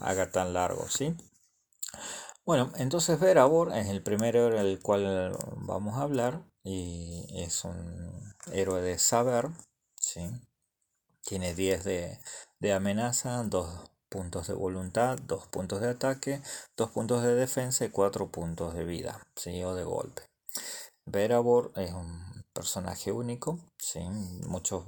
haga 0.01 0.31
tan 0.31 0.53
largo, 0.53 0.87
¿sí? 0.91 1.17
Bueno, 2.45 2.73
entonces 2.77 3.19
Verabor 3.21 3.75
es 3.75 3.89
el 3.89 4.03
primero 4.03 4.51
del 4.51 4.81
cual 4.83 5.35
vamos 5.57 5.97
a 5.97 6.03
hablar 6.03 6.43
y 6.65 7.27
es 7.43 7.65
un 7.65 8.35
héroe 8.53 8.81
de 8.83 8.99
saber, 8.99 9.49
¿sí? 10.01 10.31
Tiene 11.23 11.55
10 11.55 11.85
de, 11.85 12.19
de 12.59 12.73
amenaza, 12.73 13.43
2 13.45 13.91
puntos 14.09 14.49
de 14.49 14.55
voluntad, 14.55 15.19
2 15.27 15.47
puntos 15.49 15.81
de 15.81 15.91
ataque, 15.91 16.43
2 16.77 16.91
puntos 16.91 17.23
de 17.23 17.35
defensa 17.35 17.85
y 17.85 17.91
4 17.91 18.29
puntos 18.29 18.75
de 18.75 18.85
vida, 18.85 19.27
¿sí? 19.37 19.63
O 19.65 19.75
de 19.75 19.85
golpe. 19.85 20.23
Verabor 21.07 21.73
es 21.77 21.93
un 21.93 22.28
personaje 22.53 23.13
único, 23.13 23.59
¿sí? 23.79 24.01
Muchos, 24.47 24.85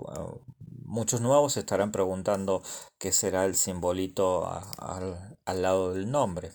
muchos 0.85 1.21
nuevos 1.21 1.57
estarán 1.57 1.93
preguntando 1.93 2.62
qué 2.99 3.12
será 3.12 3.45
el 3.45 3.55
simbolito 3.55 4.47
al, 4.79 5.62
lado 5.62 5.93
del 5.93 6.11
nombre. 6.11 6.52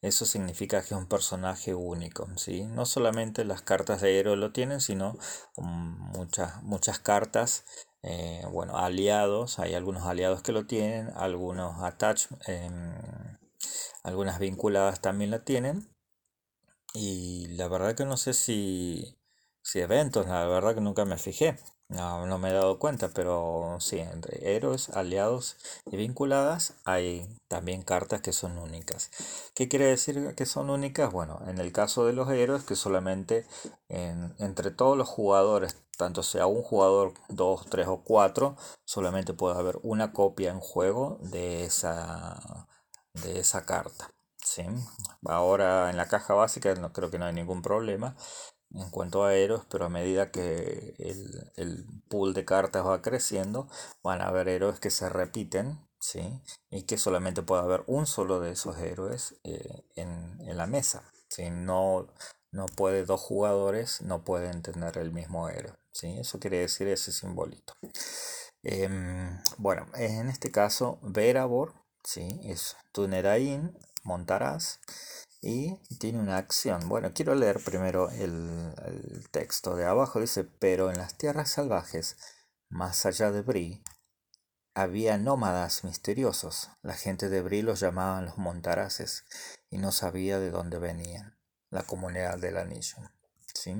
Eso 0.00 0.24
significa 0.24 0.80
que 0.80 0.94
es 0.94 1.00
un 1.00 1.08
personaje 1.08 1.74
único, 1.74 2.28
¿sí? 2.36 2.64
No 2.64 2.86
solamente 2.86 3.44
las 3.44 3.62
cartas 3.62 4.00
de 4.00 4.18
héroe 4.18 4.36
lo 4.36 4.52
tienen, 4.52 4.80
sino 4.80 5.16
muchas, 5.56 6.62
muchas 6.62 6.98
cartas, 6.98 7.64
eh, 8.02 8.42
bueno, 8.50 8.78
aliados, 8.78 9.58
hay 9.58 9.74
algunos 9.74 10.04
aliados 10.04 10.42
que 10.42 10.52
lo 10.52 10.66
tienen, 10.66 11.10
algunos 11.16 11.82
attach, 11.82 12.26
em, 12.46 12.94
algunas 14.02 14.38
vinculadas 14.38 15.00
también 15.00 15.30
la 15.30 15.44
tienen. 15.44 15.88
Y 16.94 17.48
la 17.48 17.68
verdad 17.68 17.94
que 17.94 18.04
no 18.04 18.16
sé 18.16 18.34
si, 18.34 19.17
si 19.68 19.80
eventos, 19.80 20.26
la 20.26 20.46
verdad 20.46 20.74
que 20.74 20.80
nunca 20.80 21.04
me 21.04 21.18
fijé. 21.18 21.58
No, 21.90 22.24
no 22.24 22.38
me 22.38 22.48
he 22.48 22.52
dado 22.54 22.78
cuenta, 22.78 23.10
pero 23.10 23.76
sí, 23.80 23.98
entre 23.98 24.56
héroes, 24.56 24.88
aliados 24.90 25.56
y 25.90 25.96
vinculadas 25.98 26.72
hay 26.86 27.28
también 27.48 27.82
cartas 27.82 28.22
que 28.22 28.32
son 28.32 28.56
únicas. 28.56 29.10
¿Qué 29.54 29.68
quiere 29.68 29.84
decir 29.84 30.34
que 30.34 30.46
son 30.46 30.70
únicas? 30.70 31.12
Bueno, 31.12 31.42
en 31.46 31.58
el 31.58 31.70
caso 31.70 32.06
de 32.06 32.14
los 32.14 32.30
héroes, 32.30 32.64
que 32.64 32.76
solamente 32.76 33.46
entre 33.90 34.70
todos 34.70 34.96
los 34.96 35.08
jugadores, 35.08 35.76
tanto 35.98 36.22
sea 36.22 36.46
un 36.46 36.62
jugador, 36.62 37.12
dos, 37.28 37.66
tres 37.68 37.88
o 37.88 38.02
cuatro, 38.02 38.56
solamente 38.86 39.34
puede 39.34 39.58
haber 39.58 39.78
una 39.82 40.12
copia 40.14 40.50
en 40.50 40.60
juego 40.60 41.18
de 41.20 41.64
esa, 41.64 42.66
de 43.12 43.38
esa 43.40 43.66
carta. 43.66 44.14
¿sí? 44.42 44.64
Ahora 45.26 45.90
en 45.90 45.98
la 45.98 46.08
caja 46.08 46.32
básica 46.32 46.74
no 46.74 46.90
creo 46.94 47.10
que 47.10 47.18
no 47.18 47.26
hay 47.26 47.34
ningún 47.34 47.60
problema 47.60 48.16
en 48.74 48.90
cuanto 48.90 49.24
a 49.24 49.34
héroes, 49.34 49.62
pero 49.70 49.86
a 49.86 49.88
medida 49.88 50.30
que 50.30 50.94
el, 50.98 51.52
el 51.56 51.86
pool 52.08 52.34
de 52.34 52.44
cartas 52.44 52.86
va 52.86 53.02
creciendo, 53.02 53.68
van 54.02 54.20
a 54.20 54.28
haber 54.28 54.48
héroes 54.48 54.80
que 54.80 54.90
se 54.90 55.08
repiten, 55.08 55.78
¿sí? 55.98 56.40
Y 56.70 56.82
que 56.82 56.98
solamente 56.98 57.42
puede 57.42 57.62
haber 57.62 57.84
un 57.86 58.06
solo 58.06 58.40
de 58.40 58.52
esos 58.52 58.76
héroes 58.78 59.36
eh, 59.44 59.84
en, 59.96 60.40
en, 60.40 60.56
la 60.56 60.66
mesa, 60.66 61.02
¿sí? 61.28 61.50
No, 61.50 62.08
no 62.50 62.66
puede 62.66 63.04
dos 63.04 63.20
jugadores, 63.20 64.02
no 64.02 64.24
pueden 64.24 64.62
tener 64.62 64.98
el 64.98 65.12
mismo 65.12 65.48
héroe, 65.48 65.74
¿sí? 65.92 66.18
Eso 66.18 66.38
quiere 66.38 66.58
decir 66.58 66.88
ese 66.88 67.12
simbolito. 67.12 67.74
Em, 68.62 69.40
bueno, 69.56 69.86
en 69.94 70.28
este 70.28 70.50
caso, 70.50 70.98
Verabor, 71.02 71.74
¿sí? 72.04 72.40
Es 72.44 72.76
Tunerain, 72.92 73.76
montarás 74.02 74.80
y 75.40 75.76
tiene 75.98 76.18
una 76.18 76.36
acción. 76.36 76.88
Bueno, 76.88 77.12
quiero 77.14 77.34
leer 77.34 77.62
primero 77.62 78.10
el, 78.10 78.74
texto 79.30 79.76
de 79.76 79.84
abajo. 79.84 80.20
Dice, 80.20 80.44
pero 80.44 80.90
en 80.90 80.98
las 80.98 81.16
tierras 81.16 81.50
salvajes, 81.50 82.16
más 82.68 83.06
allá 83.06 83.30
de 83.30 83.42
Bri, 83.42 83.82
había 84.74 85.18
nómadas 85.18 85.84
misteriosos. 85.84 86.70
La 86.82 86.94
gente 86.94 87.28
de 87.28 87.42
Bri 87.42 87.62
los 87.62 87.80
llamaban 87.80 88.26
los 88.26 88.38
montaraces 88.38 89.24
y 89.70 89.78
no 89.78 89.92
sabía 89.92 90.38
de 90.38 90.50
dónde 90.50 90.78
venían. 90.78 91.38
La 91.70 91.82
comunidad 91.82 92.38
del 92.38 92.56
anillo. 92.56 92.96
¿sí? 93.54 93.76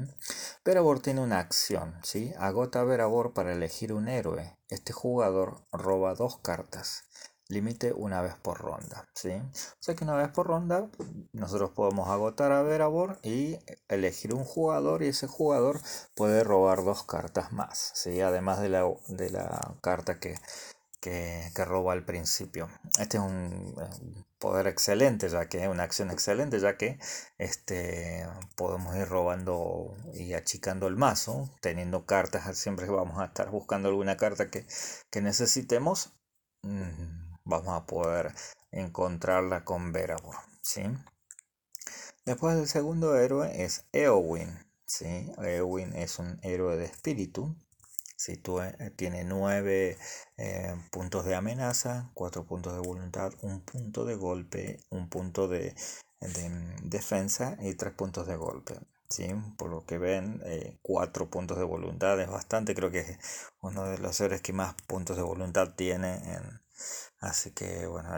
Verabor 0.64 1.00
tiene 1.00 1.20
una 1.20 1.38
acción. 1.38 1.98
¿sí? 2.04 2.34
Agota 2.38 2.84
Verabor 2.84 3.32
para 3.32 3.52
elegir 3.52 3.92
un 3.92 4.08
héroe. 4.08 4.58
Este 4.68 4.92
jugador 4.92 5.66
roba 5.72 6.14
dos 6.14 6.38
cartas 6.38 7.07
límite 7.48 7.92
una 7.92 8.22
vez 8.22 8.34
por 8.36 8.58
ronda. 8.58 9.08
¿sí? 9.14 9.30
O 9.32 9.80
sea 9.80 9.94
que 9.94 10.04
una 10.04 10.16
vez 10.16 10.28
por 10.28 10.46
ronda 10.46 10.88
nosotros 11.32 11.70
podemos 11.70 12.08
agotar 12.08 12.52
a 12.52 12.62
Verabor 12.62 13.18
y 13.22 13.58
elegir 13.88 14.34
un 14.34 14.44
jugador 14.44 15.02
y 15.02 15.08
ese 15.08 15.26
jugador 15.26 15.80
puede 16.14 16.44
robar 16.44 16.84
dos 16.84 17.04
cartas 17.04 17.52
más, 17.52 17.92
¿sí? 17.94 18.20
además 18.20 18.60
de 18.60 18.68
la, 18.68 18.84
de 19.08 19.30
la 19.30 19.76
carta 19.80 20.20
que, 20.20 20.34
que, 21.00 21.64
roba 21.64 21.92
al 21.92 22.04
principio. 22.04 22.68
Este 22.98 23.16
es 23.18 23.22
un 23.22 23.74
poder 24.38 24.66
excelente, 24.66 25.28
ya 25.28 25.48
que 25.48 25.68
una 25.68 25.82
acción 25.84 26.10
excelente, 26.10 26.60
ya 26.60 26.76
que 26.76 26.98
este, 27.38 28.26
podemos 28.56 28.94
ir 28.96 29.08
robando 29.08 29.96
y 30.14 30.34
achicando 30.34 30.86
el 30.86 30.96
mazo, 30.96 31.50
teniendo 31.60 32.06
cartas, 32.06 32.56
siempre 32.56 32.86
vamos 32.88 33.18
a 33.20 33.26
estar 33.26 33.50
buscando 33.50 33.88
alguna 33.88 34.16
carta 34.16 34.50
que, 34.50 34.66
que 35.10 35.22
necesitemos. 35.22 36.12
Mm, 36.62 37.27
vamos 37.48 37.74
a 37.74 37.86
poder 37.86 38.32
encontrarla 38.70 39.64
con 39.64 39.90
Verabor. 39.90 40.36
¿sí? 40.62 40.82
Después 42.24 42.56
el 42.56 42.68
segundo 42.68 43.16
héroe 43.16 43.64
es 43.64 43.86
Eowyn. 43.92 44.66
¿sí? 44.84 45.32
Eowyn 45.38 45.96
es 45.96 46.18
un 46.18 46.38
héroe 46.42 46.76
de 46.76 46.84
espíritu. 46.84 47.56
Tiene 48.96 49.24
9 49.24 49.96
eh, 50.36 50.76
puntos 50.90 51.24
de 51.24 51.36
amenaza, 51.36 52.10
4 52.14 52.44
puntos 52.44 52.74
de 52.74 52.80
voluntad, 52.80 53.32
un 53.42 53.60
punto 53.60 54.04
de 54.04 54.16
golpe, 54.16 54.80
un 54.90 55.08
punto 55.08 55.46
de, 55.46 55.74
mm, 56.20 56.88
defensa 56.88 57.56
y 57.60 57.74
3 57.74 57.94
puntos 57.94 58.26
de 58.26 58.36
golpe. 58.36 58.74
¿sí? 59.08 59.28
Por 59.56 59.70
lo 59.70 59.86
que 59.86 59.98
ven, 59.98 60.42
4 60.82 61.24
eh, 61.24 61.28
puntos 61.28 61.58
de 61.58 61.64
voluntad 61.64 62.20
es 62.20 62.28
bastante. 62.28 62.74
Creo 62.74 62.90
que 62.90 63.00
es 63.00 63.18
uno 63.62 63.84
de 63.84 63.98
los 63.98 64.20
héroes 64.20 64.42
que 64.42 64.52
más 64.52 64.74
puntos 64.86 65.16
de 65.16 65.22
voluntad 65.22 65.74
tiene 65.76 66.14
en, 66.34 66.60
Así 67.20 67.52
que 67.52 67.86
bueno, 67.86 68.10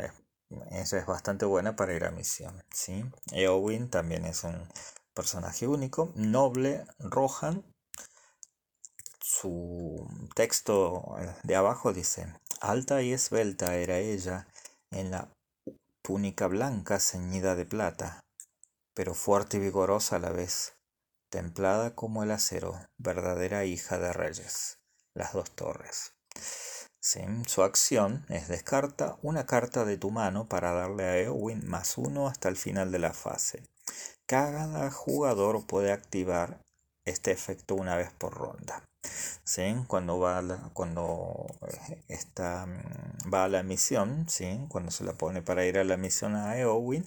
eso 0.70 0.96
es 0.96 1.06
bastante 1.06 1.44
buena 1.44 1.76
para 1.76 1.94
ir 1.94 2.04
a 2.04 2.10
misión. 2.10 2.62
¿sí? 2.72 3.04
Eowyn 3.32 3.88
también 3.90 4.24
es 4.24 4.44
un 4.44 4.68
personaje 5.14 5.66
único. 5.66 6.12
Noble 6.14 6.84
Rohan. 6.98 7.64
Su 9.20 10.08
texto 10.34 11.16
eh, 11.18 11.34
de 11.44 11.56
abajo 11.56 11.92
dice, 11.92 12.34
alta 12.60 13.00
y 13.02 13.12
esbelta 13.12 13.76
era 13.76 13.98
ella 13.98 14.48
en 14.90 15.10
la 15.12 15.32
túnica 16.02 16.46
blanca 16.46 16.98
ceñida 16.98 17.54
de 17.54 17.64
plata, 17.64 18.20
pero 18.94 19.14
fuerte 19.14 19.58
y 19.58 19.60
vigorosa 19.60 20.16
a 20.16 20.18
la 20.18 20.30
vez, 20.30 20.74
templada 21.30 21.94
como 21.94 22.22
el 22.22 22.32
acero, 22.32 22.74
verdadera 22.98 23.64
hija 23.64 23.98
de 23.98 24.12
reyes, 24.12 24.78
las 25.14 25.32
dos 25.32 25.50
torres. 25.52 26.14
Su 27.00 27.62
acción 27.62 28.26
es 28.28 28.48
descarta 28.48 29.16
una 29.22 29.46
carta 29.46 29.86
de 29.86 29.96
tu 29.96 30.10
mano 30.10 30.48
para 30.48 30.72
darle 30.72 31.04
a 31.04 31.18
Eowyn 31.18 31.66
más 31.66 31.96
uno 31.96 32.28
hasta 32.28 32.50
el 32.50 32.56
final 32.56 32.92
de 32.92 32.98
la 32.98 33.14
fase. 33.14 33.62
Cada 34.26 34.90
jugador 34.90 35.66
puede 35.66 35.92
activar 35.92 36.60
este 37.06 37.32
efecto 37.32 37.74
una 37.74 37.96
vez 37.96 38.12
por 38.12 38.34
ronda. 38.34 38.84
Cuando, 39.88 40.18
va 40.18 40.38
a 40.38 40.42
la, 40.42 40.70
cuando 40.74 41.46
eh, 42.08 42.18
mm, 42.36 43.32
va 43.32 43.44
a 43.44 43.48
la 43.48 43.62
misión, 43.62 44.28
¿sí? 44.28 44.66
cuando 44.68 44.90
se 44.90 45.02
la 45.02 45.14
pone 45.14 45.42
para 45.42 45.64
ir 45.64 45.78
a 45.78 45.84
la 45.84 45.96
misión 45.96 46.36
a 46.36 46.56
Eowyn, 46.58 47.04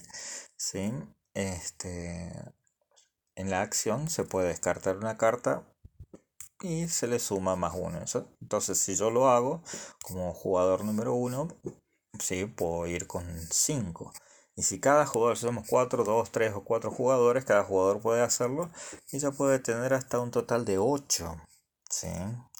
¿sí? 0.56 0.92
este, 1.34 2.30
en 3.36 3.50
la 3.50 3.62
acción 3.62 4.10
se 4.10 4.24
puede 4.24 4.48
descartar 4.48 4.96
una 4.96 5.16
carta 5.16 5.64
y 6.64 6.88
se 6.88 7.06
le 7.06 7.18
suma 7.18 7.56
más 7.56 7.74
uno. 7.76 8.00
Entonces, 8.40 8.78
si 8.78 8.96
yo 8.96 9.10
lo 9.10 9.28
hago 9.28 9.62
como 10.02 10.32
jugador 10.32 10.82
número 10.82 11.14
uno, 11.14 11.48
sí, 12.18 12.46
puedo 12.46 12.86
ir 12.86 13.06
con 13.06 13.24
5. 13.50 14.12
Y 14.56 14.62
si 14.62 14.80
cada 14.80 15.04
jugador, 15.04 15.36
somos 15.36 15.66
4, 15.68 16.04
2, 16.04 16.30
3 16.30 16.54
o 16.54 16.64
4 16.64 16.90
jugadores, 16.90 17.44
cada 17.44 17.64
jugador 17.64 18.00
puede 18.00 18.22
hacerlo 18.22 18.70
y 19.12 19.18
ya 19.18 19.30
puede 19.30 19.58
tener 19.58 19.92
hasta 19.92 20.20
un 20.20 20.30
total 20.30 20.64
de 20.64 20.78
8. 20.78 21.36
¿sí? 21.90 22.08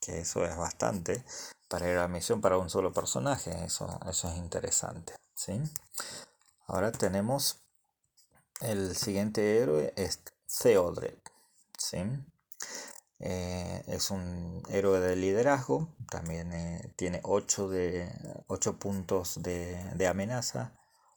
Que 0.03 0.19
eso 0.19 0.45
es 0.45 0.55
bastante 0.55 1.25
para 1.69 1.89
ir 1.89 1.97
a 1.97 2.03
la 2.03 2.09
misión 2.09 2.43
para 2.43 2.59
un 2.59 2.69
solo 2.69 2.93
personaje. 2.93 3.65
Eso, 3.65 4.01
eso 4.07 4.29
es 4.29 4.37
interesante. 4.37 5.15
¿sí? 5.35 5.59
Ahora 6.67 6.93
tenemos 6.93 7.63
el 8.61 8.95
siguiente 8.97 9.59
héroe, 9.59 9.95
es 9.97 10.21
Theodred. 10.61 11.19
¿sí? 11.79 11.99
Eh, 13.27 13.83
es 13.87 14.11
un 14.11 14.63
héroe 14.69 15.01
de 15.01 15.17
liderazgo, 15.17 15.89
también 16.11 16.53
eh, 16.53 16.93
tiene 16.95 17.21
8, 17.23 17.71
de, 17.71 18.07
puntos 18.79 19.43
de, 19.43 20.07
amenaza, 20.07 20.75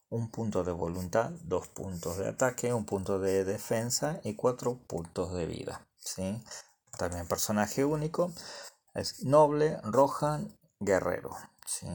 un 0.09 0.31
punto 0.31 0.63
de 0.63 0.71
voluntad, 0.71 1.31
dos 1.43 1.67
puntos 1.67 2.15
de 2.15 2.29
ataque, 2.29 2.73
un 2.73 2.85
punto 2.85 3.19
de 3.19 3.43
defensa 3.43 4.21
y 4.23 4.35
cuatro 4.35 4.77
puntos 4.87 5.33
de 5.33 5.47
vida. 5.47 5.85
¿sí? 5.97 6.41
También 6.97 7.27
personaje 7.27 7.83
único, 7.83 8.31
es 8.93 9.25
noble, 9.25 9.77
rojan, 9.83 10.57
guerrero. 10.79 11.35
¿sí? 11.65 11.89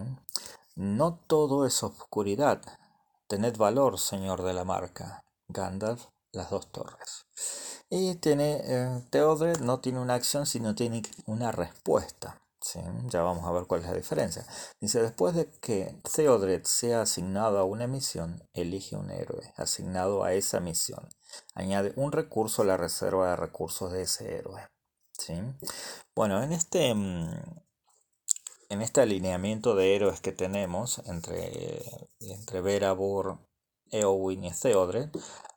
No 0.76 1.14
todo 1.26 1.64
es 1.64 1.83
oscuridad. 1.83 2.61
Tened 3.28 3.57
valor, 3.57 3.99
señor 3.99 4.42
de 4.42 4.52
la 4.52 4.64
marca. 4.64 5.23
Gandalf, 5.49 6.09
las 6.33 6.51
dos 6.51 6.71
torres. 6.73 7.27
Y 7.89 8.15
tiene, 8.17 8.61
eh, 8.65 9.03
no 9.61 9.81
tiene 9.81 10.01
una 10.01 10.15
acción, 10.15 10.47
sino 10.47 10.75
tiene 10.75 11.03
una 11.27 11.53
respuesta. 11.53 12.43
Ya 13.09 13.23
vamos 13.23 13.45
a 13.45 13.51
ver 13.51 13.65
cuál 13.67 13.81
es 13.81 13.89
la 13.89 13.95
diferencia. 13.95 14.47
Dice, 14.81 15.03
después 15.03 15.35
de 15.35 15.51
que 15.61 15.97
Theodred 16.15 16.62
sea 16.65 17.03
asignado 17.03 17.59
a 17.59 17.65
una 17.65 17.87
misión, 17.87 18.49
elige 18.55 18.97
un 18.97 19.11
héroe 19.11 19.53
asignado 19.57 20.23
a 20.23 20.33
esa 20.33 20.61
misión. 20.61 21.09
Añade 21.55 21.93
un 21.97 22.12
recurso 22.12 22.62
a 22.62 22.65
la 22.65 22.77
reserva 22.77 23.31
de 23.31 23.37
recursos 23.37 23.93
de 23.93 24.03
ese 24.03 24.37
héroe. 24.37 24.69
¿sí? 25.19 25.35
Bueno, 26.15 26.43
en 26.43 26.53
este, 26.53 26.95
mm, 26.95 27.33
en 28.69 28.83
este 28.83 29.01
alineamiento 29.01 29.75
de 29.75 29.97
héroes 29.97 30.21
que 30.21 30.33
tenemos 30.33 31.03
entre, 31.07 31.83
entre 32.21 32.61
Verabor, 32.61 33.39
Eowyn 33.92 34.44
y 34.44 34.50
Theodred, 34.50 35.11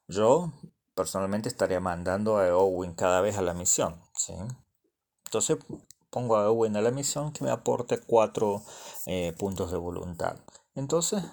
yo 0.07 0.51
personalmente 0.93 1.49
estaría 1.49 1.79
mandando 1.79 2.37
a 2.37 2.55
Owen 2.55 2.93
cada 2.93 3.21
vez 3.21 3.37
a 3.37 3.41
la 3.41 3.53
misión. 3.53 4.01
¿sí? 4.13 4.33
Entonces 5.25 5.57
pongo 6.09 6.37
a 6.37 6.49
Owen 6.49 6.75
a 6.77 6.81
la 6.81 6.91
misión 6.91 7.33
que 7.33 7.43
me 7.43 7.51
aporte 7.51 7.99
4 7.99 8.61
eh, 9.07 9.33
puntos 9.37 9.71
de 9.71 9.77
voluntad. 9.77 10.37
Entonces 10.75 11.23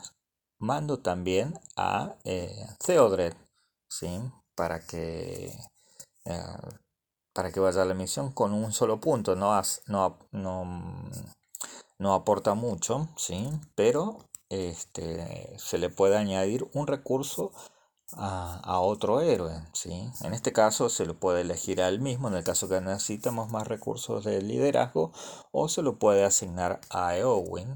mando 0.58 1.00
también 1.00 1.58
a 1.76 2.16
eh, 2.24 2.66
Theodred 2.84 3.34
¿sí? 3.88 4.20
para 4.54 4.86
que 4.86 5.52
eh, 6.24 6.56
para 7.32 7.50
que 7.50 7.60
vaya 7.60 7.82
a 7.82 7.86
la 7.86 7.94
misión 7.94 8.32
con 8.32 8.52
un 8.52 8.72
solo 8.72 9.00
punto. 9.00 9.36
No, 9.36 9.60
no, 9.86 10.18
no, 10.32 11.10
no 11.98 12.14
aporta 12.14 12.54
mucho, 12.54 13.08
¿sí? 13.16 13.50
pero 13.74 14.18
este, 14.52 15.58
se 15.58 15.78
le 15.78 15.88
puede 15.88 16.16
añadir 16.16 16.68
un 16.74 16.86
recurso 16.86 17.52
a, 18.14 18.80
otro 18.80 19.20
héroe. 19.20 19.52
¿sí? 19.72 20.10
En 20.22 20.34
este 20.34 20.52
caso 20.52 20.88
se 20.88 21.06
lo 21.06 21.14
puede 21.18 21.40
elegir 21.42 21.80
a 21.80 21.88
él 21.88 22.00
mismo, 22.00 22.28
en 22.28 22.34
el 22.34 22.44
caso 22.44 22.68
que 22.68 22.80
necesitamos 22.80 23.50
más 23.50 23.66
recursos 23.66 24.24
de 24.24 24.42
liderazgo, 24.42 25.12
o 25.50 25.68
se 25.68 25.82
lo 25.82 25.98
puede 25.98 26.24
asignar 26.24 26.80
a 26.90 27.16
Eowyn 27.16 27.72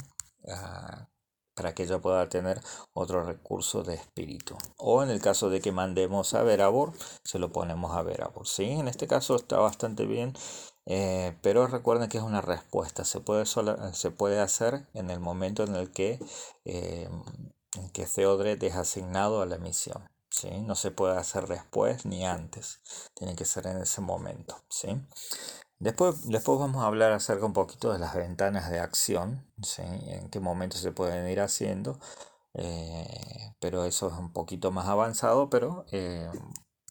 para 1.54 1.74
que 1.74 1.84
ella 1.84 1.98
pueda 1.98 2.28
tener 2.28 2.60
otro 2.92 3.24
recurso 3.24 3.82
de 3.82 3.94
espíritu. 3.94 4.56
O 4.76 5.02
en 5.02 5.10
el 5.10 5.22
caso 5.22 5.48
de 5.48 5.60
que 5.60 5.72
mandemos 5.72 6.34
a 6.34 6.42
Verabor, 6.42 6.92
se 7.24 7.38
lo 7.38 7.50
ponemos 7.50 7.96
a 7.96 8.02
Verabor. 8.02 8.46
¿sí? 8.46 8.64
En 8.64 8.88
este 8.88 9.06
caso 9.06 9.36
está 9.36 9.58
bastante 9.58 10.04
bien, 10.04 10.34
eh, 10.86 11.36
pero 11.42 11.66
recuerden 11.66 12.08
que 12.08 12.18
es 12.18 12.24
una 12.24 12.40
respuesta. 12.40 13.04
Se 13.04 13.20
puede, 13.20 13.44
se 13.46 14.10
puede 14.10 14.40
hacer 14.40 14.86
en 14.94 15.10
el 15.10 15.20
momento 15.20 15.64
en 15.64 15.74
el 15.76 15.90
que, 15.90 16.18
eh, 16.64 17.08
que 17.92 18.06
Theodred 18.06 18.62
es 18.62 18.76
asignado 18.76 19.42
a 19.42 19.46
la 19.46 19.58
misión. 19.58 20.08
¿sí? 20.30 20.60
No 20.60 20.74
se 20.74 20.90
puede 20.90 21.16
hacer 21.18 21.48
después 21.48 22.06
ni 22.06 22.24
antes. 22.24 22.80
Tiene 23.14 23.36
que 23.36 23.44
ser 23.44 23.66
en 23.66 23.78
ese 23.78 24.00
momento. 24.00 24.56
¿sí? 24.68 24.88
Después, 25.78 26.26
después 26.28 26.58
vamos 26.58 26.82
a 26.82 26.86
hablar 26.86 27.12
acerca 27.12 27.44
un 27.44 27.52
poquito 27.52 27.92
de 27.92 27.98
las 27.98 28.14
ventanas 28.14 28.70
de 28.70 28.80
acción, 28.80 29.44
en 29.78 30.30
qué 30.30 30.40
momento 30.40 30.78
se 30.78 30.90
pueden 30.90 31.28
ir 31.28 31.40
haciendo, 31.40 31.98
eh, 32.54 33.54
pero 33.60 33.84
eso 33.84 34.08
es 34.08 34.14
un 34.14 34.32
poquito 34.32 34.70
más 34.72 34.86
avanzado, 34.88 35.50
pero 35.50 35.84
eh, 35.92 36.30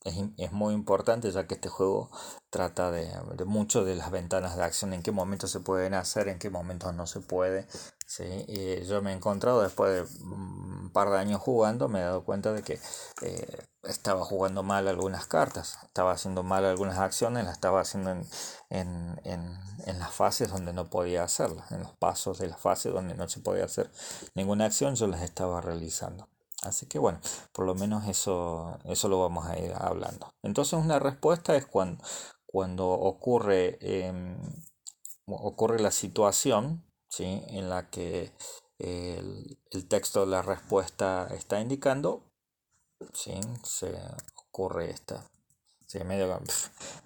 es, 0.06 0.52
muy 0.52 0.74
importante 0.76 1.32
ya 1.32 1.48
que 1.48 1.56
este 1.56 1.68
juego 1.68 2.12
trata 2.52 2.92
de, 2.92 3.12
de 3.36 3.46
mucho 3.46 3.84
de 3.84 3.96
las 3.96 4.12
ventanas 4.12 4.56
de 4.56 4.64
acción, 4.64 4.94
en 4.94 5.02
qué 5.02 5.12
momentos 5.12 5.50
se 5.50 5.60
pueden 5.60 5.96
hacer, 5.96 6.28
en 6.28 6.38
qué 6.38 6.50
momentos 6.52 6.94
no 6.94 7.08
se 7.08 7.22
puede. 7.22 7.68
¿sí? 8.06 8.46
yo 8.88 9.02
me 9.02 9.12
he 9.12 9.16
encontrado 9.16 9.64
después 9.64 9.92
de 9.92 10.24
un 10.24 10.92
par 10.94 11.10
de 11.10 11.18
años 11.18 11.42
jugando, 11.42 11.90
me 11.90 12.00
he 12.00 12.04
dado 12.04 12.24
cuenta 12.24 12.54
de 12.54 12.62
que 12.62 12.80
eh, 13.24 13.66
estaba 13.84 14.24
jugando 14.24 14.62
mal 14.62 14.88
algunas 14.88 15.26
cartas, 15.26 15.80
estaba 15.84 16.12
haciendo 16.12 16.44
mal 16.44 16.66
algunas 16.66 17.00
acciones, 17.00 17.44
las 17.44 17.54
estaba 17.54 17.82
haciendo 17.82 18.12
en, 18.12 18.28
en, 18.70 19.20
en, 19.24 19.60
en 19.86 20.00
las 20.00 20.14
fases 20.14 20.52
donde 20.52 20.72
no 20.72 20.90
podía 20.92 21.24
hacerlas, 21.24 21.72
en 21.72 21.80
los 21.80 21.94
pasos 21.94 22.38
de 22.38 22.48
la 22.48 22.58
fase 22.58 22.90
donde 22.90 23.16
no 23.16 23.28
se 23.28 23.40
podía 23.40 23.66
hacer 23.66 23.90
ninguna 24.36 24.66
acción, 24.66 24.96
yo 24.96 25.08
las 25.08 25.24
estaba 25.24 25.62
realizando. 25.62 26.28
Así 26.66 26.88
que 26.88 27.00
bueno, 27.00 27.20
por 27.52 27.66
lo 27.66 27.76
menos 27.76 28.08
eso, 28.08 28.80
eso 28.86 29.08
lo 29.08 29.20
vamos 29.20 29.46
a 29.46 29.58
ir 29.60 29.72
hablando. 29.76 30.34
Entonces 30.42 30.74
una 30.74 31.00
respuesta 31.00 31.56
es 31.56 31.66
cuando, 31.66 32.04
cuando 32.46 32.90
ocurre, 32.90 33.78
em, 33.82 34.38
ocurre 35.28 35.80
la 35.80 35.92
situación 35.92 36.84
¿sí? 37.08 37.44
en 37.48 37.70
la 37.70 37.90
que 37.90 38.34
el, 38.80 39.58
texto 39.88 40.22
de 40.22 40.28
la 40.28 40.42
respuesta 40.42 41.28
está 41.32 41.62
indicando, 41.62 42.24
¿sí? 43.14 43.40
se 43.64 43.96
ocurre 44.36 44.90
esta. 44.90 45.30
Sí, 45.88 46.04
medio, 46.04 46.40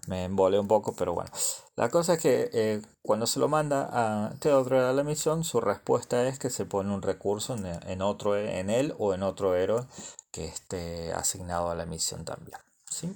me 0.07 0.23
embole 0.23 0.57
un 0.57 0.67
poco, 0.67 0.93
pero 0.95 1.13
bueno. 1.13 1.29
La 1.75 1.89
cosa 1.89 2.13
es 2.13 2.21
que 2.21 2.49
eh, 2.53 2.81
cuando 3.01 3.27
se 3.27 3.39
lo 3.39 3.47
manda 3.47 3.89
a 3.91 4.31
Teodoro 4.39 4.87
a 4.87 4.93
la 4.93 5.03
misión, 5.03 5.43
su 5.43 5.61
respuesta 5.61 6.27
es 6.27 6.39
que 6.39 6.49
se 6.49 6.65
pone 6.65 6.93
un 6.93 7.01
recurso 7.01 7.55
en, 7.55 8.01
otro, 8.01 8.37
en 8.37 8.69
él 8.69 8.95
o 8.97 9.13
en 9.13 9.23
otro 9.23 9.55
héroe 9.55 9.85
que 10.31 10.45
esté 10.45 11.13
asignado 11.13 11.69
a 11.69 11.75
la 11.75 11.85
misión 11.85 12.25
también. 12.25 12.59
¿sí? 12.89 13.15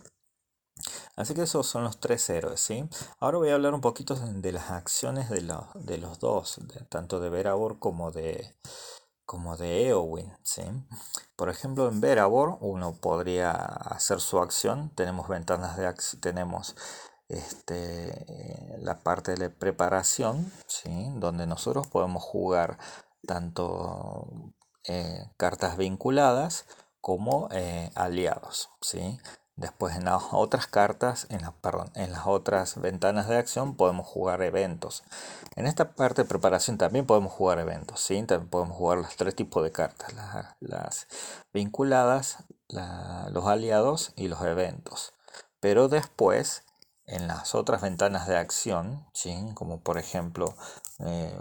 Así 1.16 1.34
que 1.34 1.44
esos 1.44 1.68
son 1.68 1.84
los 1.84 2.00
tres 2.00 2.30
héroes. 2.30 2.60
¿sí? 2.60 2.88
Ahora 3.20 3.38
voy 3.38 3.50
a 3.50 3.56
hablar 3.56 3.74
un 3.74 3.82
poquito 3.82 4.16
de 4.16 4.52
las 4.52 4.72
acciones 4.72 5.30
de, 5.30 5.42
de 5.76 5.98
los 5.98 6.20
dos, 6.20 6.60
tanto 6.90 7.20
de 7.20 7.30
Verabor 7.30 7.80
como 7.80 8.12
de, 8.12 8.54
como 9.34 9.58
de 9.58 9.88
Eowyn. 9.88 10.32
¿sí? 10.44 10.62
Por 11.36 11.50
ejemplo, 11.50 11.90
en 11.90 12.02
Verabor 12.02 12.60
uno 12.62 12.94
podría 12.94 13.52
hacer 13.52 14.20
su 14.20 14.38
acción. 14.38 14.92
Tenemos 14.94 15.28
ventanas 15.28 15.76
de 15.76 15.88
acción, 15.88 16.22
tenemos 16.22 16.76
este, 17.30 18.78
la 18.78 19.00
parte 19.00 19.34
de 19.34 19.50
preparación, 19.50 20.54
¿sí? 20.68 21.10
donde 21.16 21.48
nosotros 21.48 21.88
podemos 21.88 22.22
jugar 22.22 22.78
tanto 23.26 24.28
eh, 24.88 25.26
cartas 25.38 25.78
vinculadas 25.78 26.68
como 27.02 27.50
eh, 27.52 27.90
aliados. 27.96 28.70
¿sí? 28.82 29.20
Después 29.56 29.96
en 29.96 30.06
las 30.06 30.24
otras 30.32 30.66
cartas, 30.66 31.28
en 31.30 31.42
las, 31.44 31.54
perdón, 31.54 31.92
en 31.94 32.12
las 32.12 32.26
otras 32.26 32.82
ventanas 32.82 33.28
de 33.28 33.38
acción 33.38 33.76
podemos 33.76 34.08
jugar 34.08 34.42
eventos. 34.42 35.04
En 35.56 35.68
esta 35.68 35.94
parte 35.94 36.24
de 36.24 36.28
preparación 36.28 36.80
también 36.80 37.06
podemos 37.06 37.32
jugar 37.32 37.60
eventos, 37.60 38.00
¿sí? 38.02 38.16
También 38.24 38.50
podemos 38.50 38.76
jugar 38.76 38.98
los 38.98 39.16
tres 39.16 39.36
tipos 39.36 39.64
de 39.64 39.72
cartas, 39.72 40.12
las, 40.60 41.08
vinculadas, 41.54 42.38
los 42.68 43.46
aliados 43.46 44.14
y 44.16 44.28
los 44.28 44.42
eventos. 44.42 45.14
Pero 45.60 45.88
después, 45.88 46.64
en 47.06 47.28
las 47.28 47.54
otras 47.54 47.82
ventanas 47.82 48.28
de 48.28 48.38
acción, 48.38 49.06
¿sí? 49.14 49.36
como 49.56 49.82
por 49.82 49.98
ejemplo 49.98 50.56
eh, 51.00 51.38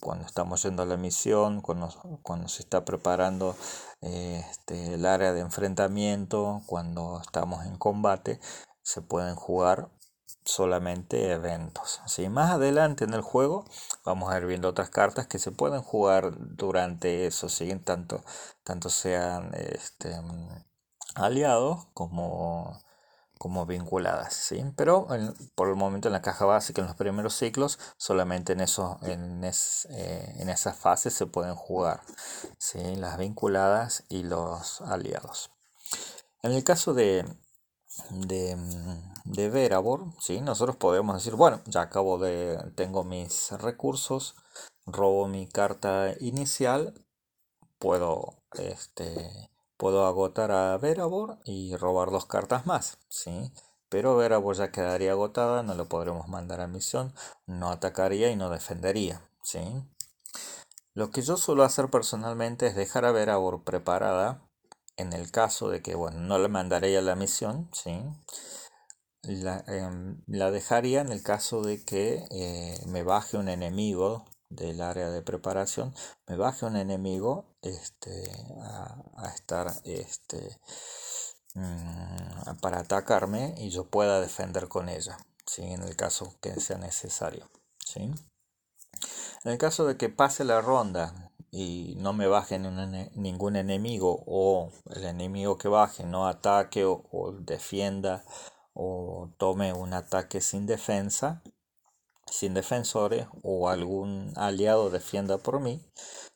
cuando 0.00 0.26
estamos 0.26 0.62
yendo 0.62 0.82
a 0.82 0.86
la 0.86 0.96
misión, 0.96 1.62
cuando, 1.62 1.88
cuando 2.22 2.48
se 2.48 2.62
está 2.62 2.84
preparando 2.84 3.56
eh, 4.02 4.44
este, 4.50 4.94
el 4.94 5.06
área 5.06 5.32
de 5.32 5.40
enfrentamiento, 5.40 6.62
cuando 6.66 7.20
estamos 7.20 7.64
en 7.64 7.76
combate, 7.78 8.40
se 8.82 9.00
pueden 9.00 9.36
jugar 9.36 9.90
solamente 10.44 11.32
eventos. 11.32 12.00
¿sí? 12.06 12.28
Más 12.28 12.52
adelante 12.52 13.04
en 13.04 13.14
el 13.14 13.22
juego 13.22 13.64
vamos 14.04 14.32
a 14.32 14.38
ir 14.38 14.46
viendo 14.46 14.68
otras 14.68 14.90
cartas 14.90 15.26
que 15.26 15.38
se 15.38 15.50
pueden 15.50 15.82
jugar 15.82 16.32
durante 16.56 17.26
eso, 17.26 17.48
¿sí? 17.48 17.74
tanto, 17.84 18.22
tanto 18.64 18.90
sean 18.90 19.52
este, 19.54 20.14
aliados 21.14 21.86
como 21.94 22.80
como 23.38 23.66
vinculadas, 23.66 24.34
¿sí? 24.34 24.64
Pero 24.76 25.06
por 25.54 25.68
el 25.68 25.76
momento 25.76 26.08
en 26.08 26.12
la 26.12 26.22
caja 26.22 26.44
básica, 26.44 26.80
en 26.80 26.88
los 26.88 26.96
primeros 26.96 27.34
ciclos, 27.34 27.78
solamente 27.96 28.52
en, 28.52 28.60
eso, 28.60 28.98
en, 29.02 29.44
eh, 29.44 30.34
en 30.38 30.48
esas 30.48 30.76
fases 30.76 31.14
se 31.14 31.26
pueden 31.26 31.54
jugar, 31.54 32.00
¿sí? 32.58 32.96
Las 32.96 33.18
vinculadas 33.18 34.04
y 34.08 34.22
los 34.22 34.80
aliados. 34.80 35.50
En 36.42 36.52
el 36.52 36.64
caso 36.64 36.94
de, 36.94 37.24
de, 38.10 38.56
de 39.24 39.50
Verabor, 39.50 40.04
¿sí? 40.20 40.40
Nosotros 40.40 40.76
podemos 40.76 41.16
decir, 41.16 41.34
bueno, 41.34 41.60
ya 41.66 41.82
acabo 41.82 42.18
de, 42.18 42.58
tengo 42.74 43.04
mis 43.04 43.50
recursos, 43.52 44.34
robo 44.86 45.28
mi 45.28 45.46
carta 45.46 46.14
inicial, 46.20 46.94
puedo, 47.78 48.42
este 48.58 49.50
Puedo 49.76 50.06
agotar 50.06 50.52
a 50.52 50.76
Verabor 50.78 51.38
y 51.44 51.76
robar 51.76 52.10
dos 52.10 52.26
cartas 52.26 52.66
más, 52.66 52.98
¿sí? 53.08 53.52
Pero 53.88 54.16
Verabor 54.16 54.56
ya 54.56 54.72
quedaría 54.72 55.12
agotada, 55.12 55.62
no 55.62 55.74
lo 55.74 55.88
podremos 55.88 56.28
mandar 56.28 56.60
a 56.60 56.66
misión, 56.66 57.14
no 57.46 57.70
atacaría 57.70 58.30
y 58.30 58.36
no 58.36 58.50
defendería, 58.50 59.22
¿sí? 59.42 59.60
Lo 60.94 61.10
que 61.10 61.22
yo 61.22 61.36
suelo 61.36 61.62
hacer 61.62 61.90
personalmente 61.90 62.66
es 62.66 62.74
dejar 62.74 63.04
a 63.04 63.12
Verabor 63.12 63.64
preparada 63.64 64.42
en 64.96 65.12
el 65.12 65.30
caso 65.30 65.68
de 65.68 65.82
que, 65.82 65.94
bueno, 65.94 66.20
no 66.20 66.38
le 66.38 66.48
mandaré 66.48 66.96
a 66.96 67.02
la 67.02 67.14
misión, 67.14 67.68
¿sí? 67.72 68.02
La, 69.22 69.62
em, 69.66 70.22
dejaría 70.26 71.00
en 71.00 71.12
el 71.12 71.22
caso 71.22 71.60
de 71.62 71.84
que 71.84 72.24
eh, 72.30 72.80
me 72.86 73.02
baje 73.02 73.36
un 73.36 73.48
enemigo 73.48 74.24
del 74.48 74.80
área 74.80 75.10
de 75.10 75.22
preparación 75.22 75.94
me 76.26 76.36
baje 76.36 76.66
un 76.66 76.76
enemigo 76.76 77.46
este, 77.62 78.30
a, 78.60 79.32
estar 79.34 79.72
este, 79.84 80.58
mm, 81.54 82.58
para 82.60 82.80
atacarme 82.80 83.54
y 83.58 83.70
yo 83.70 83.84
pueda 83.84 84.20
defender 84.20 84.68
con 84.68 84.88
ella 84.88 85.18
¿sí? 85.46 85.62
en 85.62 85.82
el 85.82 85.96
caso 85.96 86.34
que 86.40 86.58
sea 86.60 86.78
necesario 86.78 87.50
¿sí? 87.84 88.02
en 88.02 89.52
el 89.52 89.58
caso 89.58 89.86
de 89.86 89.96
que 89.96 90.08
pase 90.08 90.44
la 90.44 90.60
ronda 90.60 91.32
y 91.50 91.94
no 91.98 92.12
me 92.12 92.26
baje 92.26 92.58
ningún 92.58 93.56
enemigo 93.56 94.22
o 94.26 94.70
el 94.94 95.04
enemigo 95.04 95.56
que 95.58 95.68
baje 95.68 96.04
no 96.04 96.26
ataque 96.26 96.84
o 96.84 97.32
defienda 97.40 98.24
o 98.74 99.30
tome 99.38 99.72
un 99.72 99.94
ataque 99.94 100.40
sin 100.42 100.66
defensa 100.66 101.42
sin 102.30 102.54
defensores 102.54 103.26
o 103.42 103.68
algún 103.68 104.32
aliado 104.36 104.90
defienda 104.90 105.38
por 105.38 105.60
mí, 105.60 105.80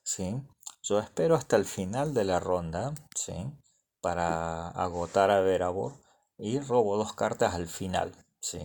¿sí? 0.03 0.40
Yo 0.83 0.98
espero 0.98 1.35
hasta 1.35 1.57
el 1.57 1.64
final 1.64 2.14
de 2.14 2.24
la 2.24 2.40
ronda, 2.40 2.94
¿sí? 3.14 3.53
Para 4.00 4.68
agotar 4.68 5.31
a 5.31 5.40
Verabor 5.40 5.94
y 6.38 6.59
robo 6.61 6.96
dos 6.96 7.12
cartas 7.12 7.55
al 7.55 7.66
final, 7.66 8.12
¿sí? 8.40 8.61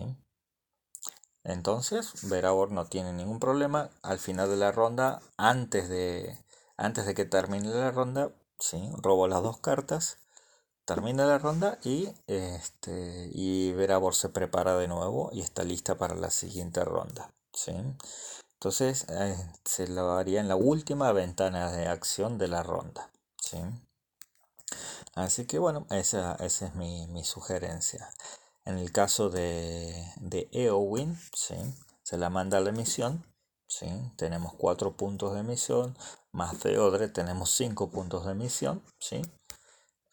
Entonces, 1.44 2.28
Verabor 2.30 2.72
no 2.72 2.86
tiene 2.86 3.14
ningún 3.14 3.40
problema. 3.40 3.92
Al 4.02 4.18
final 4.18 4.50
de 4.50 4.58
la 4.58 4.72
ronda, 4.72 5.22
antes 5.38 5.90
de, 5.90 6.40
antes 6.78 7.06
de 7.06 7.14
que 7.14 7.26
termine 7.26 7.70
la 7.70 7.92
ronda, 7.92 8.32
¿sí? 8.60 8.90
robo 8.98 9.28
las 9.28 9.44
dos 9.44 9.60
cartas 9.60 10.25
termina 10.86 11.26
la 11.26 11.38
ronda 11.38 11.80
y, 11.84 12.10
este, 12.28 13.30
y 13.34 13.74
Verabor 13.74 14.16
se 14.16 14.30
prepara 14.30 14.78
de 14.78 14.88
nuevo 14.88 15.30
y 15.34 15.42
está 15.42 15.64
lista 15.64 15.98
para 15.98 16.16
la 16.16 16.30
siguiente 16.30 16.84
ronda. 16.84 17.32
¿sí? 17.54 17.74
Entonces 18.54 19.06
eh, 19.10 19.36
se 19.66 19.88
lo 19.88 20.14
haría 20.14 20.40
en 20.40 20.48
la 20.48 20.56
última 20.56 21.12
ventana 21.12 21.72
de 21.72 21.88
acción 21.88 22.38
de 22.38 22.48
la 22.48 22.64
ronda. 22.64 23.12
¿sí? 23.42 23.58
Así 25.16 25.46
que 25.46 25.60
bueno, 25.60 25.88
esa, 25.90 26.36
esa 26.36 26.68
es 26.68 26.76
mi, 26.76 27.08
mi, 27.08 27.24
sugerencia. 27.24 28.10
En 28.66 28.78
el 28.78 28.92
caso 28.92 29.30
de, 29.30 30.12
de 30.18 30.50
Eowyn, 30.52 31.20
¿sí? 31.34 31.56
se 32.04 32.18
la 32.18 32.30
manda 32.30 32.58
a 32.58 32.62
la 32.62 32.72
misión 32.72 33.26
¿sí? 33.68 33.88
Tenemos 34.16 34.54
4 34.54 34.96
puntos 34.96 35.36
de 35.36 35.44
misión, 35.44 35.98
más 36.32 36.58
Feodre 36.58 37.08
tenemos 37.10 37.52
5 37.52 37.90
puntos 37.90 38.26
de 38.26 38.36
misión, 38.36 38.84
¿sí? 39.00 39.22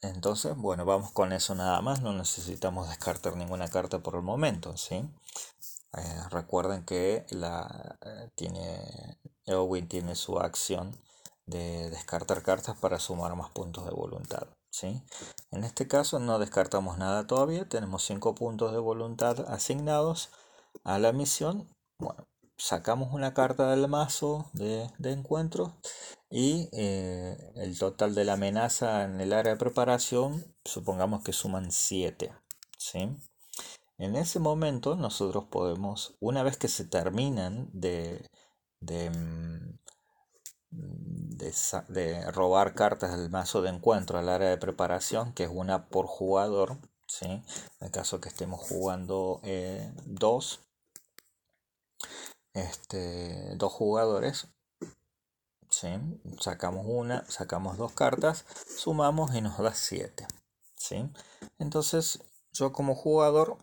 Entonces, 0.03 0.57
bueno, 0.57 0.85
vamos 0.85 1.13
con 1.13 1.33
eso 1.33 1.55
nada 1.55 1.81
más, 1.81 2.03
no 2.03 2.13
necesitamos 2.13 2.89
descartar 2.89 3.37
ninguna 3.37 3.69
carta 3.69 4.01
por 4.01 4.17
el 4.17 4.23
momento, 4.23 4.77
¿sí? 4.77 5.09
Eh, 5.97 6.23
recuerden 6.31 6.85
que 6.85 7.25
la, 7.31 7.99
eh, 8.05 8.31
tiene, 8.35 9.19
Eowyn 9.47 9.89
tiene 9.89 10.15
su 10.17 10.39
acción 10.41 10.97
de 11.47 11.91
descartar 11.91 12.43
cartas 12.43 12.77
para 12.79 12.99
sumar 12.99 13.37
más 13.37 13.51
puntos 13.51 13.85
de 13.85 13.93
voluntad, 13.93 14.49
¿sí? 14.71 15.03
En 15.53 15.65
este 15.65 15.87
caso 15.87 16.19
no 16.19 16.39
descartamos 16.41 16.99
nada 16.99 17.27
todavía, 17.27 17.69
tenemos 17.69 18.05
5 18.05 18.35
puntos 18.35 18.73
de 18.73 18.79
voluntad 18.79 19.41
asignados 19.49 20.31
a 20.85 20.99
la 20.99 21.13
misión. 21.13 21.69
Bueno, 21.99 22.27
sacamos 22.63 23.13
una 23.13 23.35
carta 23.35 23.69
del 23.69 23.89
mazo 23.89 24.49
de, 24.53 24.89
encuentro 25.03 25.77
y 26.31 26.69
eh, 26.73 27.37
el 27.57 27.77
total 27.77 28.15
de 28.15 28.25
la 28.25 28.35
amenaza 28.35 29.03
en 29.03 29.21
el 29.21 29.33
área 29.33 29.55
de 29.55 29.59
preparación, 29.59 30.47
supongamos 30.65 31.25
que 31.25 31.33
suman 31.33 31.73
7. 31.73 32.33
¿sí? 32.79 33.17
En 33.99 34.15
ese 34.15 34.39
momento 34.39 34.95
nosotros 34.95 35.47
podemos, 35.51 36.15
una 36.21 36.45
vez 36.45 36.57
que 36.57 36.69
se 36.69 36.85
terminan 36.85 37.69
de, 37.73 38.31
de, 38.79 39.11
mm, 39.11 39.79
de, 41.89 42.31
robar 42.31 42.75
cartas 42.75 43.19
del 43.19 43.29
mazo 43.29 43.61
de 43.61 43.71
encuentro 43.71 44.21
al 44.21 44.29
área 44.29 44.51
de 44.51 44.57
preparación, 44.57 45.33
que 45.33 45.45
es 45.45 45.51
una 45.53 45.89
por 45.89 46.07
jugador, 46.07 46.79
¿sí? 47.07 47.27
en 47.27 47.43
el 47.81 47.91
caso 47.91 48.21
que 48.21 48.29
estemos 48.29 48.61
jugando 48.61 49.41
eh, 49.43 49.93
dos, 50.07 50.61
este, 52.55 53.55
dos 53.57 53.73
jugadores, 53.73 54.49
¿sí? 55.71 55.89
sacamos 56.41 56.85
una, 56.87 57.25
sacamos 57.29 57.79
dos 57.79 57.93
cartas, 57.93 58.45
sumamos 58.77 59.35
y 59.35 59.41
nos 59.41 59.59
da 59.59 59.75
7. 59.75 60.27
¿sí? 60.75 61.09
Entonces 61.59 62.21
yo 62.53 62.73
como 62.73 62.95
jugador 62.95 63.59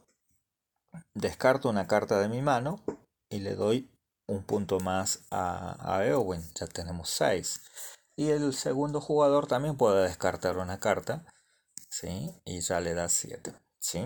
descarto 1.13 1.69
una 1.69 1.87
carta 1.87 2.19
de 2.19 2.29
mi 2.29 2.41
mano 2.41 2.81
y 3.29 3.39
le 3.39 3.55
doy 3.55 3.89
un 4.25 4.43
punto 4.43 4.79
más 4.79 5.21
a, 5.31 5.95
a 5.95 6.05
Eowyn, 6.05 6.43
ya 6.55 6.67
tenemos 6.67 7.09
6. 7.09 7.61
Y 8.15 8.29
el 8.29 8.53
segundo 8.53 9.01
jugador 9.01 9.47
también 9.47 9.77
puede 9.77 10.03
descartar 10.03 10.57
una 10.57 10.79
carta, 10.79 11.25
¿sí? 11.89 12.35
Y 12.45 12.59
ya 12.61 12.79
le 12.81 12.93
da 12.93 13.07
7, 13.07 13.53
¿sí? 13.79 14.05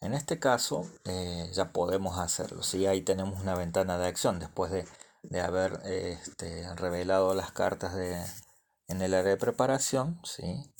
En 0.00 0.14
este 0.14 0.38
caso 0.38 0.86
eh, 1.04 1.50
ya 1.52 1.72
podemos 1.72 2.18
hacerlo. 2.18 2.62
¿sí? 2.62 2.86
Ahí 2.86 3.02
tenemos 3.02 3.40
una 3.40 3.54
ventana 3.54 3.98
de 3.98 4.06
acción 4.06 4.38
después 4.38 4.72
de, 4.72 5.40
haber 5.40 5.80
este, 5.84 6.74
revelado 6.76 7.34
las 7.34 7.52
cartas 7.52 7.94
de, 7.94 8.24
en 8.88 9.02
el 9.02 9.12
área 9.12 9.32
de 9.32 9.36
preparación. 9.36 10.18
¿sí? 10.24 10.72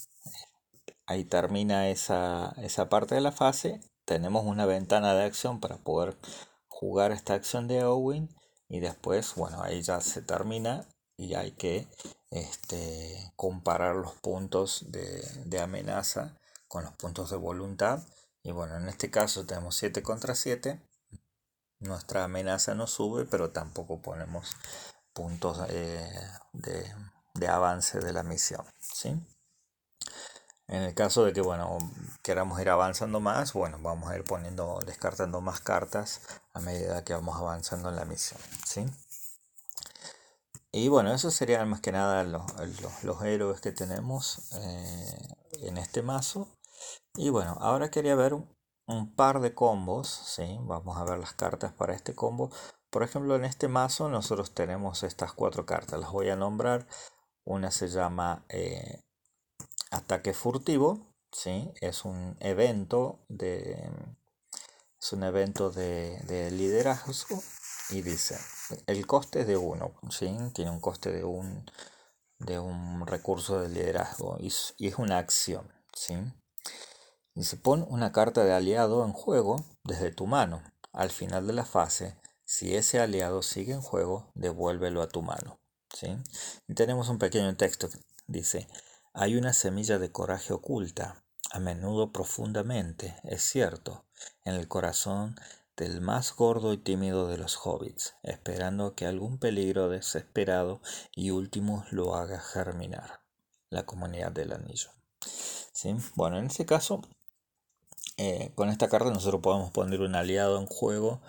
Ahí 1.05 1.23
termina 1.23 1.89
esa, 1.89 2.55
esa 2.57 2.89
parte 2.89 3.13
de 3.15 3.21
la 3.21 3.31
fase. 3.31 3.79
Tenemos 4.05 4.43
una 4.45 4.65
ventana 4.65 5.13
de 5.13 5.23
acción 5.23 5.59
para 5.59 5.77
poder 5.77 6.17
jugar 6.67 7.11
esta 7.11 7.35
acción 7.35 7.67
de 7.67 7.83
Owen. 7.83 8.29
Y 8.69 8.79
después, 8.79 9.35
bueno, 9.35 9.61
ahí 9.61 9.83
ya 9.83 10.01
se 10.01 10.23
termina 10.23 10.87
y 11.15 11.35
hay 11.35 11.51
que 11.51 11.87
este, 12.31 13.31
comparar 13.35 13.95
los 13.95 14.13
puntos 14.15 14.85
de, 14.87 15.21
de 15.45 15.59
amenaza 15.59 16.37
con 16.67 16.85
los 16.85 16.93
puntos 16.93 17.29
de 17.29 17.37
voluntad 17.37 18.01
y 18.43 18.51
bueno, 18.51 18.77
en 18.77 18.87
este 18.89 19.11
caso 19.11 19.45
tenemos 19.45 19.75
7 19.75 20.01
contra 20.01 20.35
7. 20.35 20.81
Nuestra 21.79 22.23
amenaza 22.23 22.75
no 22.75 22.87
sube, 22.87 23.25
pero 23.25 23.51
tampoco 23.51 24.01
ponemos 24.01 24.55
puntos 25.13 25.59
eh, 25.69 26.09
de, 26.53 27.47
avance 27.47 27.99
de 27.99 28.13
la 28.13 28.23
misión. 28.23 28.65
¿sí? 28.79 29.09
En 30.67 30.83
el 30.83 30.93
caso 30.95 31.25
de 31.25 31.33
que 31.33 31.41
bueno, 31.41 31.77
queramos 32.23 32.59
ir 32.61 32.69
avanzando 32.69 33.19
más, 33.19 33.53
bueno, 33.53 33.77
vamos 33.81 34.09
a 34.09 34.17
ir 34.17 34.23
poniendo, 34.23 34.79
descartando 34.85 35.41
más 35.41 35.59
cartas 35.59 36.21
a 36.53 36.59
medida 36.59 37.03
que 37.03 37.13
vamos 37.13 37.37
avanzando 37.37 37.89
en 37.89 37.95
la 37.95 38.05
misión. 38.05 38.39
¿sí? 38.65 38.85
Y 40.71 40.87
bueno, 40.87 41.13
eso 41.13 41.29
serían 41.31 41.69
más 41.69 41.81
que 41.81 41.91
nada 41.91 42.23
los, 42.23 42.43
los, 43.03 43.21
héroes 43.23 43.59
que 43.59 43.71
tenemos 43.71 44.51
eh, 44.53 45.35
en 45.63 45.77
este 45.77 46.01
mazo. 46.01 46.47
Y 47.15 47.29
bueno, 47.29 47.57
ahora 47.59 47.91
quería 47.91 48.15
ver 48.15 48.33
un, 48.33 49.15
par 49.15 49.39
de 49.41 49.53
combos, 49.53 50.09
¿sí? 50.09 50.57
Vamos 50.61 50.97
a 50.97 51.03
ver 51.03 51.19
las 51.19 51.33
cartas 51.33 51.73
para 51.73 51.93
este 51.93 52.15
combo. 52.15 52.51
Por 52.89 53.03
ejemplo, 53.03 53.35
en 53.35 53.45
este 53.45 53.67
mazo 53.67 54.09
nosotros 54.09 54.53
tenemos 54.53 55.03
estas 55.03 55.33
cuatro 55.33 55.65
cartas. 55.65 55.99
Las 55.99 56.11
voy 56.11 56.29
a 56.29 56.35
nombrar. 56.35 56.87
Una 57.45 57.71
se 57.71 57.87
llama 57.87 58.45
eh, 58.49 59.01
Ataque 59.91 60.33
Furtivo, 60.33 61.13
¿sí? 61.31 61.71
Es 61.81 62.05
un 62.05 62.37
evento 62.39 63.19
de... 63.29 63.89
Es 64.99 65.13
un 65.13 65.23
evento 65.23 65.71
de, 65.71 66.51
liderazgo 66.51 67.41
y 67.89 68.03
dice, 68.03 68.37
el 68.85 69.07
coste 69.07 69.41
es 69.41 69.47
de 69.47 69.57
1, 69.57 69.93
¿sí? 70.11 70.37
Tiene 70.53 70.69
un 70.69 70.79
coste 70.79 71.11
de 71.11 71.23
un, 71.23 71.65
de 72.37 72.59
un 72.59 73.07
recurso 73.07 73.59
de 73.59 73.69
liderazgo 73.69 74.37
y, 74.39 74.53
y 74.77 74.87
es 74.87 74.99
una 74.99 75.17
acción, 75.17 75.67
¿sí? 75.93 76.15
Se 77.39 77.57
pone 77.57 77.85
una 77.89 78.11
carta 78.11 78.43
de 78.43 78.53
aliado 78.53 79.05
en 79.05 79.13
juego 79.13 79.65
desde 79.83 80.11
tu 80.11 80.27
mano. 80.27 80.61
Al 80.91 81.09
final 81.09 81.47
de 81.47 81.53
la 81.53 81.65
fase, 81.65 82.17
si 82.43 82.75
ese 82.75 82.99
aliado 82.99 83.41
sigue 83.41 83.73
en 83.73 83.81
juego, 83.81 84.29
devuélvelo 84.35 85.01
a 85.01 85.07
tu 85.07 85.21
mano. 85.21 85.59
¿sí? 85.93 86.17
Y 86.67 86.73
tenemos 86.73 87.09
un 87.09 87.17
pequeño 87.17 87.55
texto 87.55 87.89
que 87.89 87.99
dice, 88.27 88.67
hay 89.13 89.35
una 89.35 89.53
semilla 89.53 89.99
de 89.99 90.11
coraje 90.11 90.53
oculta, 90.53 91.23
a 91.51 91.59
menudo 91.59 92.11
profundamente, 92.11 93.15
es 93.23 93.41
cierto, 93.43 94.05
en 94.45 94.55
el 94.55 94.67
corazón 94.67 95.35
del 95.77 96.01
más 96.01 96.35
gordo 96.35 96.73
y 96.73 96.77
tímido 96.77 97.27
de 97.27 97.37
los 97.37 97.57
hobbits, 97.65 98.15
esperando 98.23 98.95
que 98.95 99.05
algún 99.05 99.37
peligro 99.37 99.89
desesperado 99.89 100.81
y 101.15 101.31
último 101.31 101.85
lo 101.89 102.15
haga 102.15 102.39
germinar. 102.39 103.21
La 103.69 103.85
comunidad 103.85 104.31
del 104.31 104.51
anillo. 104.51 104.89
¿Sí? 105.21 105.95
Bueno, 106.15 106.37
en 106.37 106.47
este 106.47 106.65
caso 106.65 107.01
eh, 108.23 108.51
con 108.53 108.69
esta 108.69 108.87
carta 108.87 109.09
nosotros 109.09 109.41
podemos 109.41 109.71
poner 109.71 109.99
un 110.01 110.13
aliado 110.13 110.59
en 110.59 110.67
juego 110.67 111.21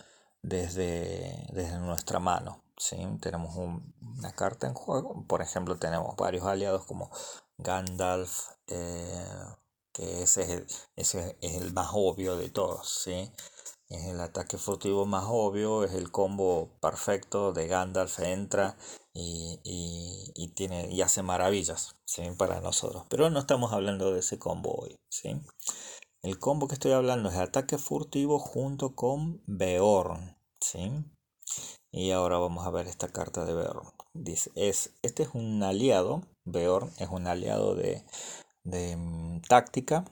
desde, 0.43 1.47
desde 1.51 1.79
nuestra 1.79 2.19
mano. 2.19 2.63
¿sí? 2.77 2.99
Tenemos 3.23 3.57
una 3.57 4.33
carta 4.35 4.67
en 4.67 4.75
juego, 4.75 5.25
por 5.27 5.41
ejemplo 5.41 5.79
tenemos 5.79 6.15
varios 6.17 6.45
aliados 6.45 6.85
como 6.85 7.11
Gandalf, 7.57 8.51
eh, 8.67 9.25
que 9.95 10.23
ese 10.25 10.43
es, 10.43 10.51
el, 10.51 10.67
es, 10.97 11.15
el, 11.41 11.73
más 11.73 11.93
obvio 11.95 12.37
de 12.37 12.51
todos. 12.51 13.03
¿sí? 13.05 13.33
Es 13.89 14.05
el 14.09 14.21
ataque 14.21 14.59
furtivo 14.59 15.07
más 15.07 15.25
obvio, 15.27 15.85
es 15.85 15.95
el 15.95 16.11
combo 16.11 16.79
perfecto 16.83 17.55
de 17.55 17.69
Gandalf, 17.69 18.21
entra 18.21 18.77
y, 19.15 19.61
y, 20.35 20.49
tiene, 20.49 20.91
y 20.91 21.01
hace 21.01 21.23
maravillas 21.23 21.97
¿sí? 22.05 22.23
para 22.37 22.61
nosotros. 22.61 23.07
Pero 23.09 23.31
no 23.31 23.41
estamos 23.41 23.73
hablando 23.73 24.13
de 24.13 24.21
ese 24.21 24.39
combo 24.39 24.75
hoy. 24.75 25.01
¿sí? 25.09 25.41
El 26.23 26.39
combo 26.39 26.69
que 26.69 26.75
estoy 26.75 26.93
hablando 26.93 27.31
es 27.31 27.35
ataque 27.35 27.79
furtivo 27.79 28.39
junto 28.39 28.95
con 28.95 29.43
Beorn. 29.47 30.37
¿sí? 30.61 30.93
Y 31.91 32.13
ahora 32.13 32.39
vamos 32.39 32.65
a 32.65 32.71
ver 32.71 32.87
esta 32.87 33.09
carta 33.09 33.45
de 33.45 33.55
Beorn. 33.55 33.89
Dice, 34.15 34.53
es, 34.55 34.93
este 35.03 35.25
es 35.25 35.31
un 35.33 35.61
aliado, 35.65 36.23
Beorn 36.45 36.93
es 36.99 37.09
un 37.09 37.27
aliado 37.27 37.75
de, 37.75 38.05
de 38.63 38.97
mm, 38.97 39.41
táctica. 39.49 40.05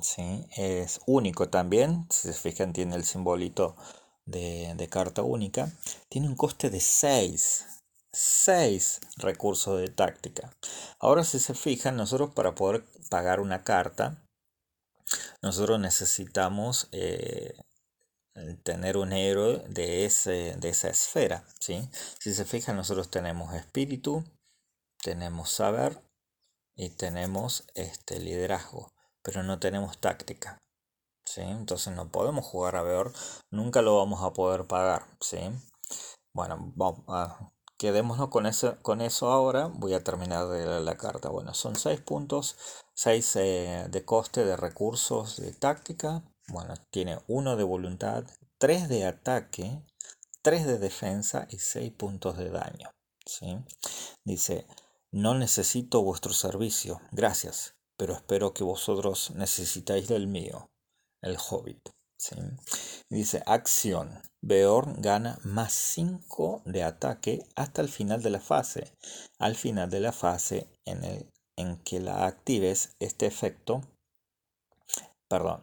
¿sí? 0.00 0.46
Es 0.56 1.00
único 1.06 1.48
también, 1.48 2.06
si 2.08 2.28
se 2.28 2.34
fijan 2.34 2.72
tiene 2.72 2.94
el 2.94 3.04
simbolito 3.04 3.74
de, 4.26 4.74
de 4.76 4.88
carta 4.88 5.22
única. 5.22 5.72
Tiene 6.08 6.28
un 6.28 6.36
coste 6.36 6.70
de 6.70 6.78
6. 6.78 7.66
6 8.12 9.00
recursos 9.16 9.80
de 9.80 9.88
táctica. 9.88 10.56
Ahora 11.00 11.24
si 11.24 11.40
se 11.40 11.54
fijan, 11.54 11.96
nosotros 11.96 12.30
para 12.32 12.54
poder 12.54 12.84
pagar 13.08 13.40
una 13.40 13.64
carta, 13.64 14.22
nosotros 15.42 15.80
necesitamos 15.80 16.88
eh, 16.92 17.54
tener 18.62 18.96
un 18.96 19.12
héroe 19.12 19.64
de, 19.68 20.04
ese, 20.04 20.54
de 20.56 20.68
esa 20.68 20.88
esfera. 20.88 21.44
¿sí? 21.60 21.88
Si 22.18 22.34
se 22.34 22.44
fijan, 22.44 22.76
nosotros 22.76 23.10
tenemos 23.10 23.54
espíritu, 23.54 24.24
tenemos 25.02 25.50
saber 25.50 26.02
y 26.76 26.90
tenemos 26.90 27.64
este 27.74 28.20
liderazgo, 28.20 28.92
pero 29.22 29.42
no 29.42 29.58
tenemos 29.58 29.98
táctica. 29.98 30.58
¿sí? 31.24 31.42
Entonces 31.42 31.94
no 31.94 32.10
podemos 32.10 32.44
jugar 32.44 32.76
a 32.76 32.82
Beor, 32.82 33.12
nunca 33.50 33.82
lo 33.82 33.96
vamos 33.96 34.22
a 34.22 34.32
poder 34.32 34.66
pagar. 34.66 35.06
¿sí? 35.20 35.38
Bueno, 36.32 36.72
vamos 36.76 37.04
a, 37.08 37.50
quedémonos 37.78 38.28
con 38.28 38.46
eso, 38.46 38.76
con 38.82 39.00
eso 39.00 39.30
ahora. 39.30 39.66
Voy 39.66 39.94
a 39.94 40.04
terminar 40.04 40.48
de 40.48 40.64
la, 40.64 40.80
la 40.80 40.96
carta. 40.96 41.28
Bueno, 41.28 41.54
son 41.54 41.76
6 41.76 42.00
puntos 42.02 42.56
6 43.02 43.36
eh, 43.36 43.86
de 43.88 44.04
coste 44.04 44.44
de 44.44 44.58
recursos 44.58 45.38
de 45.38 45.54
táctica. 45.54 46.22
Bueno, 46.48 46.74
tiene 46.90 47.18
1 47.28 47.56
de 47.56 47.64
voluntad, 47.64 48.26
3 48.58 48.90
de 48.90 49.06
ataque, 49.06 49.82
3 50.42 50.66
de 50.66 50.76
defensa 50.76 51.46
y 51.48 51.60
6 51.60 51.92
puntos 51.92 52.36
de 52.36 52.50
daño. 52.50 52.90
¿sí? 53.24 53.56
Dice, 54.22 54.66
no 55.10 55.34
necesito 55.34 56.02
vuestro 56.02 56.34
servicio, 56.34 57.00
gracias, 57.10 57.74
pero 57.96 58.12
espero 58.12 58.52
que 58.52 58.64
vosotros 58.64 59.30
necesitáis 59.34 60.06
del 60.06 60.26
mío, 60.26 60.70
el 61.22 61.38
hobbit. 61.38 61.88
¿sí? 62.18 62.36
Dice, 63.08 63.42
acción. 63.46 64.20
Beorn 64.42 65.00
gana 65.00 65.38
más 65.42 65.72
5 65.72 66.64
de 66.66 66.82
ataque 66.82 67.46
hasta 67.56 67.80
el 67.80 67.88
final 67.88 68.22
de 68.22 68.28
la 68.28 68.40
fase. 68.40 68.92
Al 69.38 69.56
final 69.56 69.88
de 69.88 70.00
la 70.00 70.12
fase 70.12 70.68
en, 70.84 71.02
el, 71.04 71.30
en 71.60 71.76
que 71.82 72.00
la 72.00 72.26
actives, 72.26 72.96
este 72.98 73.26
efecto, 73.26 73.82
perdón, 75.28 75.62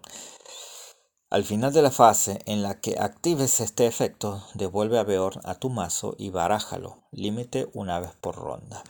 al 1.30 1.44
final 1.44 1.74
de 1.74 1.82
la 1.82 1.92
fase 1.92 2.40
en 2.46 2.64
la 2.64 2.80
que 2.80 2.98
actives 2.98 3.60
este 3.60 3.86
efecto, 3.86 4.42
devuelve 4.54 4.98
a 4.98 5.04
Beorn 5.04 5.42
a 5.44 5.56
tu 5.56 5.70
mazo 5.70 6.16
y 6.18 6.30
barájalo, 6.30 7.04
límite 7.12 7.70
una 7.74 8.00
vez 8.00 8.16
por 8.16 8.36
ronda. 8.36 8.82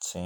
¿Sí? 0.00 0.20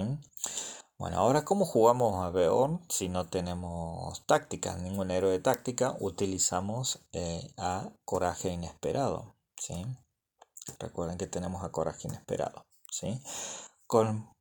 Bueno, 0.99 1.19
ahora 1.19 1.45
¿cómo 1.45 1.67
jugamos 1.67 2.25
a 2.25 2.31
Beorn 2.31 2.81
si 2.89 3.09
no 3.09 3.29
tenemos 3.29 4.25
táctica? 4.27 4.77
Ningún 4.77 5.11
héroe 5.11 5.33
de 5.33 5.41
táctica, 5.41 5.97
utilizamos 5.99 7.01
eh, 7.13 7.53
a 7.59 7.91
Coraje 8.05 8.51
Inesperado. 8.51 9.35
¿sí? 9.59 9.85
Recuerden 10.79 11.19
que 11.19 11.27
tenemos 11.27 11.65
a 11.65 11.73
Coraje 11.73 12.07
Inesperado. 12.07 12.67
¿sí? 12.89 13.21
Con 13.89 14.36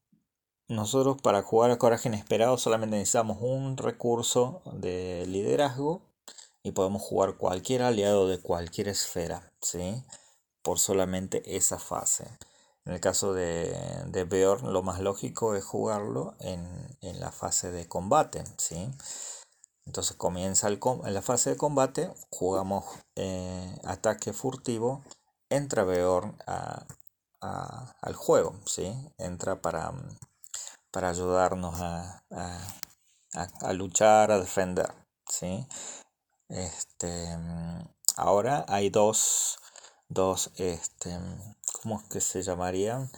nosotros 0.67 1.21
para 1.21 1.43
jugar 1.43 1.71
a 1.71 1.77
Coraje 1.77 2.09
Inesperado 2.09 2.57
solamente 2.57 2.97
necesitamos 2.97 3.37
un 3.41 3.77
recurso 3.77 4.61
de 4.73 5.25
liderazgo 5.27 6.01
y 6.63 6.71
podemos 6.71 7.03
jugar 7.03 7.37
cualquier 7.37 7.83
aliado 7.83 8.27
de 8.27 8.41
cualquier 8.41 8.87
esfera, 8.87 9.53
¿sí? 9.61 10.03
Por 10.63 10.79
solamente 10.79 11.55
esa 11.55 11.77
fase. 11.77 12.27
En 12.85 12.93
el 12.93 12.99
caso 12.99 13.33
de, 13.33 13.75
de 14.07 14.23
Beorn, 14.23 14.73
lo 14.73 14.81
más 14.81 14.99
lógico 14.99 15.55
es 15.55 15.63
jugarlo 15.63 16.35
en, 16.39 16.65
la 17.19 17.31
fase 17.31 17.71
de 17.71 17.87
combate, 17.87 18.43
¿sí? 18.57 18.89
Entonces 19.85 20.17
comienza 20.17 20.67
el, 20.67 20.79
en 21.05 21.13
la 21.13 21.21
fase 21.21 21.51
de 21.51 21.57
combate, 21.57 22.11
jugamos 22.31 22.85
eh, 23.15 23.75
ataque 23.83 24.33
furtivo, 24.33 25.03
entra 25.49 25.83
Beorn 25.83 26.35
al 27.39 28.15
juego, 28.15 28.55
¿sí? 28.65 28.91
Entra 29.19 29.61
para, 29.61 29.93
para 30.95 31.09
ayudarnos 31.09 31.75
a, 31.81 32.23
a 33.33 33.73
luchar, 33.73 34.31
a 34.31 34.39
defender, 34.39 34.93
¿sí? 35.27 35.67
Este, 36.47 37.37
ahora 38.15 38.65
hay 38.69 38.89
dos, 38.91 39.59
dos, 40.07 40.51
este, 40.55 41.19
¿cómo 41.81 41.99
es 41.99 42.05
que 42.05 42.21
se 42.21 42.43
llamarían? 42.43 43.11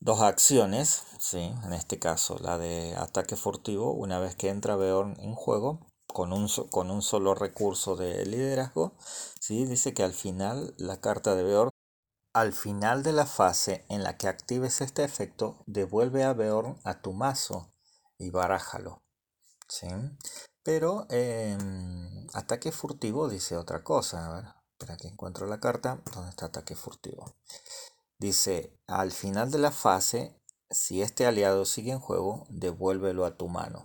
Dos 0.00 0.22
acciones, 0.22 1.02
¿sí? 1.20 1.52
en 1.64 1.74
este 1.74 1.98
caso 1.98 2.38
la 2.38 2.56
de 2.56 2.96
ataque 2.96 3.36
furtivo, 3.36 3.92
una 3.92 4.18
vez 4.18 4.34
que 4.34 4.48
entra 4.48 4.76
Beorn 4.76 5.20
en 5.20 5.34
juego, 5.34 5.80
con 6.06 6.32
un, 6.32 6.48
con 6.70 6.90
un 6.90 7.02
solo 7.02 7.34
recurso 7.34 7.94
de 7.94 8.24
liderazgo, 8.24 8.94
¿sí? 9.38 9.66
dice 9.66 9.92
que 9.92 10.02
al 10.02 10.14
final 10.14 10.72
la 10.78 10.98
carta 10.98 11.34
de 11.34 11.42
Beorn, 11.42 11.73
al 12.34 12.52
final 12.52 13.02
de 13.02 13.12
la 13.12 13.26
fase 13.26 13.86
en 13.88 14.02
la 14.02 14.18
que 14.18 14.28
actives 14.28 14.80
este 14.80 15.04
efecto, 15.04 15.62
devuelve 15.66 16.24
a 16.24 16.34
Beorn 16.34 16.78
a 16.84 17.00
tu 17.00 17.12
mazo 17.12 17.72
y 18.18 18.30
barájalo. 18.30 19.02
¿sí? 19.68 19.88
Pero 20.62 21.06
em, 21.10 22.26
ataque 22.34 22.72
furtivo 22.72 23.28
dice 23.28 23.56
otra 23.56 23.82
cosa. 23.82 24.26
A 24.26 24.34
ver, 24.34 24.44
espera 24.72 24.96
que 24.96 25.08
encuentro 25.08 25.46
la 25.46 25.60
carta. 25.60 26.00
¿Dónde 26.12 26.30
está 26.30 26.46
ataque 26.46 26.74
furtivo? 26.74 27.36
Dice, 28.18 28.78
al 28.86 29.12
final 29.12 29.50
de 29.50 29.58
la 29.58 29.70
fase, 29.70 30.40
si 30.70 31.02
este 31.02 31.26
aliado 31.26 31.64
sigue 31.64 31.92
en 31.92 32.00
juego, 32.00 32.46
devuélvelo 32.48 33.26
a 33.26 33.36
tu 33.36 33.48
mano. 33.48 33.84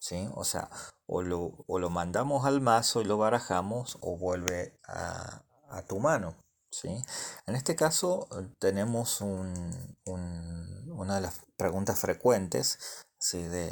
¿Sí? 0.00 0.28
O 0.34 0.44
sea, 0.44 0.70
o 1.06 1.22
lo, 1.22 1.64
o 1.66 1.78
lo 1.78 1.90
mandamos 1.90 2.46
al 2.46 2.60
mazo 2.60 3.00
y 3.00 3.04
lo 3.04 3.18
barajamos, 3.18 3.98
o 4.00 4.16
vuelve 4.16 4.78
a, 4.86 5.42
tu 5.88 5.98
mano. 5.98 6.36
¿Sí? 6.76 7.02
En 7.46 7.56
este 7.56 7.74
caso 7.74 8.28
tenemos 8.58 9.22
un, 9.22 9.96
una 10.04 11.14
de 11.14 11.20
las 11.22 11.40
preguntas 11.56 11.98
frecuentes 11.98 13.06
¿sí? 13.18 13.42
de, 13.42 13.70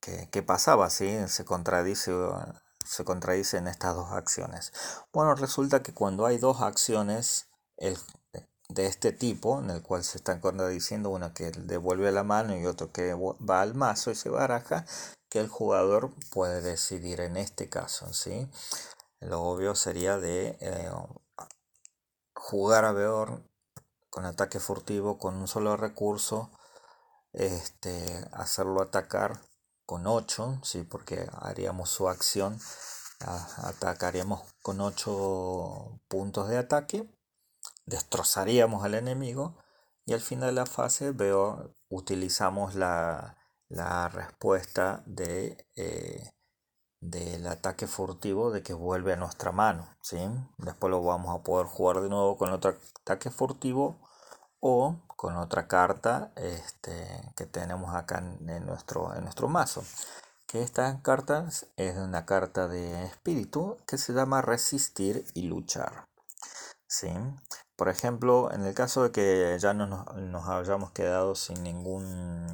¿Qué, 0.00 0.42
pasaba? 0.42 0.90
¿sí? 0.90 1.16
Se 1.28 1.44
contradice, 1.44 2.10
se 2.84 3.04
contradice 3.04 3.58
en 3.58 3.68
estas 3.68 3.94
dos 3.94 4.10
acciones. 4.10 4.72
Bueno, 5.12 5.36
resulta 5.36 5.84
que 5.84 5.94
cuando 5.94 6.26
hay 6.26 6.38
dos 6.38 6.62
acciones 6.62 7.46
de 7.78 8.86
este 8.86 9.12
tipo, 9.12 9.60
en 9.60 9.70
el 9.70 9.82
cual 9.82 10.02
se 10.02 10.18
están 10.18 10.40
contradiciendo, 10.40 11.10
una 11.10 11.32
que 11.32 11.52
devuelve 11.52 12.10
la 12.10 12.24
mano 12.24 12.56
y 12.58 12.66
otro 12.66 12.90
que 12.90 13.14
va 13.14 13.62
al 13.62 13.74
mazo 13.74 14.10
y 14.10 14.16
se 14.16 14.30
baraja, 14.30 14.84
que 15.28 15.38
el 15.38 15.48
jugador 15.48 16.12
puede 16.30 16.60
decidir 16.60 17.20
en 17.20 17.36
este 17.36 17.68
caso. 17.68 18.12
¿sí? 18.12 18.50
Lo 19.20 19.42
obvio 19.42 19.76
sería 19.76 20.18
de 20.18 20.58
eh, 20.60 20.90
jugar 22.44 22.84
a 22.84 22.92
Beorn 22.92 23.48
con 24.10 24.26
ataque 24.26 24.60
furtivo, 24.60 25.16
con 25.16 25.34
un 25.34 25.48
solo 25.48 25.78
recurso, 25.78 26.50
este, 27.32 28.28
hacerlo 28.32 28.82
atacar 28.82 29.40
con 29.86 30.06
8, 30.06 30.60
¿sí? 30.62 30.82
porque 30.82 31.26
haríamos 31.40 31.88
su 31.88 32.06
acción, 32.06 32.60
atacaríamos 33.20 34.42
con 34.60 34.82
8 34.82 36.02
puntos 36.06 36.48
de 36.48 36.58
ataque, 36.58 37.08
destrozaríamos 37.86 38.84
al 38.84 38.94
enemigo 38.94 39.56
y 40.04 40.12
al 40.12 40.20
final 40.20 40.50
de 40.50 40.60
la 40.60 40.66
fase 40.66 41.12
veo, 41.12 41.74
utilizamos 41.88 42.74
la, 42.74 43.38
respuesta 44.12 45.02
de, 45.06 45.66
eh, 45.76 46.33
del 47.04 47.46
ataque 47.46 47.86
furtivo 47.86 48.50
de 48.50 48.62
que 48.62 48.72
vuelve 48.72 49.12
a 49.12 49.16
nuestra 49.16 49.52
mano. 49.52 49.88
¿sí? 50.00 50.18
Después 50.58 50.90
lo 50.90 51.02
vamos 51.02 51.38
a 51.38 51.42
poder 51.42 51.66
jugar 51.66 52.00
de 52.00 52.08
nuevo 52.08 52.36
con 52.38 52.50
otro 52.50 52.76
ataque 53.02 53.30
furtivo 53.30 53.96
o 54.60 54.96
con 55.16 55.36
otra 55.36 55.68
carta 55.68 56.32
este, 56.36 57.32
que 57.36 57.46
tenemos 57.46 57.94
acá 57.94 58.18
en, 58.18 58.66
nuestro, 58.66 59.14
en 59.14 59.24
nuestro 59.24 59.48
mazo. 59.48 59.84
Que 60.46 60.62
esta 60.62 61.02
carta 61.02 61.48
es 61.76 61.96
una 61.96 62.24
carta 62.24 62.68
de 62.68 63.04
espíritu 63.04 63.76
que 63.86 63.98
se 63.98 64.12
llama 64.12 64.40
resistir 64.40 65.26
y 65.34 65.42
luchar. 65.42 66.08
¿sí? 66.86 67.10
Por 67.76 67.88
ejemplo, 67.88 68.50
en 68.52 68.64
el 68.64 68.74
caso 68.74 69.02
de 69.02 69.10
que 69.10 69.58
ya 69.60 69.74
no 69.74 69.86
nos, 69.86 70.48
hayamos 70.48 70.92
quedado 70.92 71.34
sin 71.34 71.62
ningún, 71.62 72.46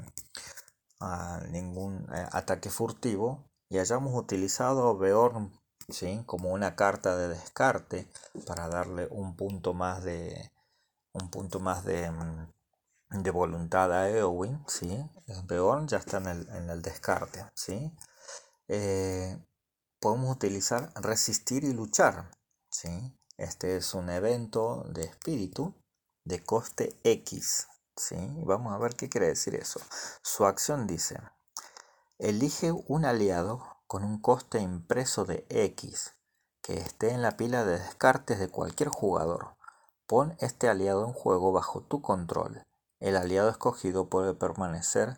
ah, 0.99 1.41
ningún 1.51 2.09
eh, 2.13 2.27
ataque 2.33 2.71
furtivo 2.71 3.50
y 3.71 3.79
hayamos 3.79 4.15
utilizado 4.15 4.99
Beorn 4.99 5.59
¿sí? 5.89 6.23
como 6.27 6.51
una 6.51 6.77
carta 6.77 7.17
de 7.17 7.29
descarte 7.29 8.11
para 8.47 8.69
darle 8.69 9.09
un 9.11 9.37
punto 9.37 9.73
más 9.73 10.05
de, 10.05 10.53
un 11.13 11.31
punto 11.31 11.61
más 11.61 11.85
de, 11.85 12.11
mm, 12.11 13.23
de 13.23 13.31
voluntad 13.31 13.93
a 13.93 14.11
Eowyn, 14.11 14.65
¿sí? 14.69 15.05
Beorn 15.45 15.89
ya 15.89 15.99
está 15.99 16.19
en 16.19 16.71
el, 16.71 16.83
descarte, 16.83 17.45
¿sí? 17.55 17.93
Eh, 18.69 19.37
podemos 20.01 20.35
utilizar 20.35 20.93
resistir 20.97 21.65
y 21.65 21.73
luchar, 21.73 22.31
¿sí? 22.71 23.17
Este 23.37 23.77
es 23.77 23.95
un 23.95 24.11
evento 24.11 24.85
de 24.89 25.05
espíritu 25.05 25.75
de 26.25 26.45
coste 26.45 26.97
X, 27.03 27.69
¿sí? 27.97 28.17
Vamos 28.45 28.73
a 28.73 28.79
ver 28.79 28.95
qué 28.95 29.09
quiere 29.09 29.29
decir 29.29 29.55
eso. 29.55 29.81
Su 30.23 30.45
acción 30.45 30.87
dice, 30.87 31.19
elige 32.21 32.73
un 32.73 33.07
aliado 33.07 33.67
con 33.87 34.05
un 34.05 34.21
coste 34.21 34.61
impreso 34.61 35.25
de 35.25 35.47
X 35.49 36.15
que 36.63 36.75
esté 36.75 37.13
en 37.13 37.23
la 37.23 37.37
pila 37.37 37.65
de 37.65 37.79
descartes 37.79 38.39
de 38.39 38.49
cualquier 38.49 38.91
jugador. 38.91 39.57
Pon 40.07 40.37
este 40.39 40.69
aliado 40.69 41.07
en 41.07 41.15
juego 41.15 41.51
bajo 41.51 41.81
tu 41.81 42.03
control. 42.03 42.63
El 42.99 43.17
aliado 43.17 43.49
escogido 43.49 44.09
puede 44.09 44.35
permanecer 44.35 45.17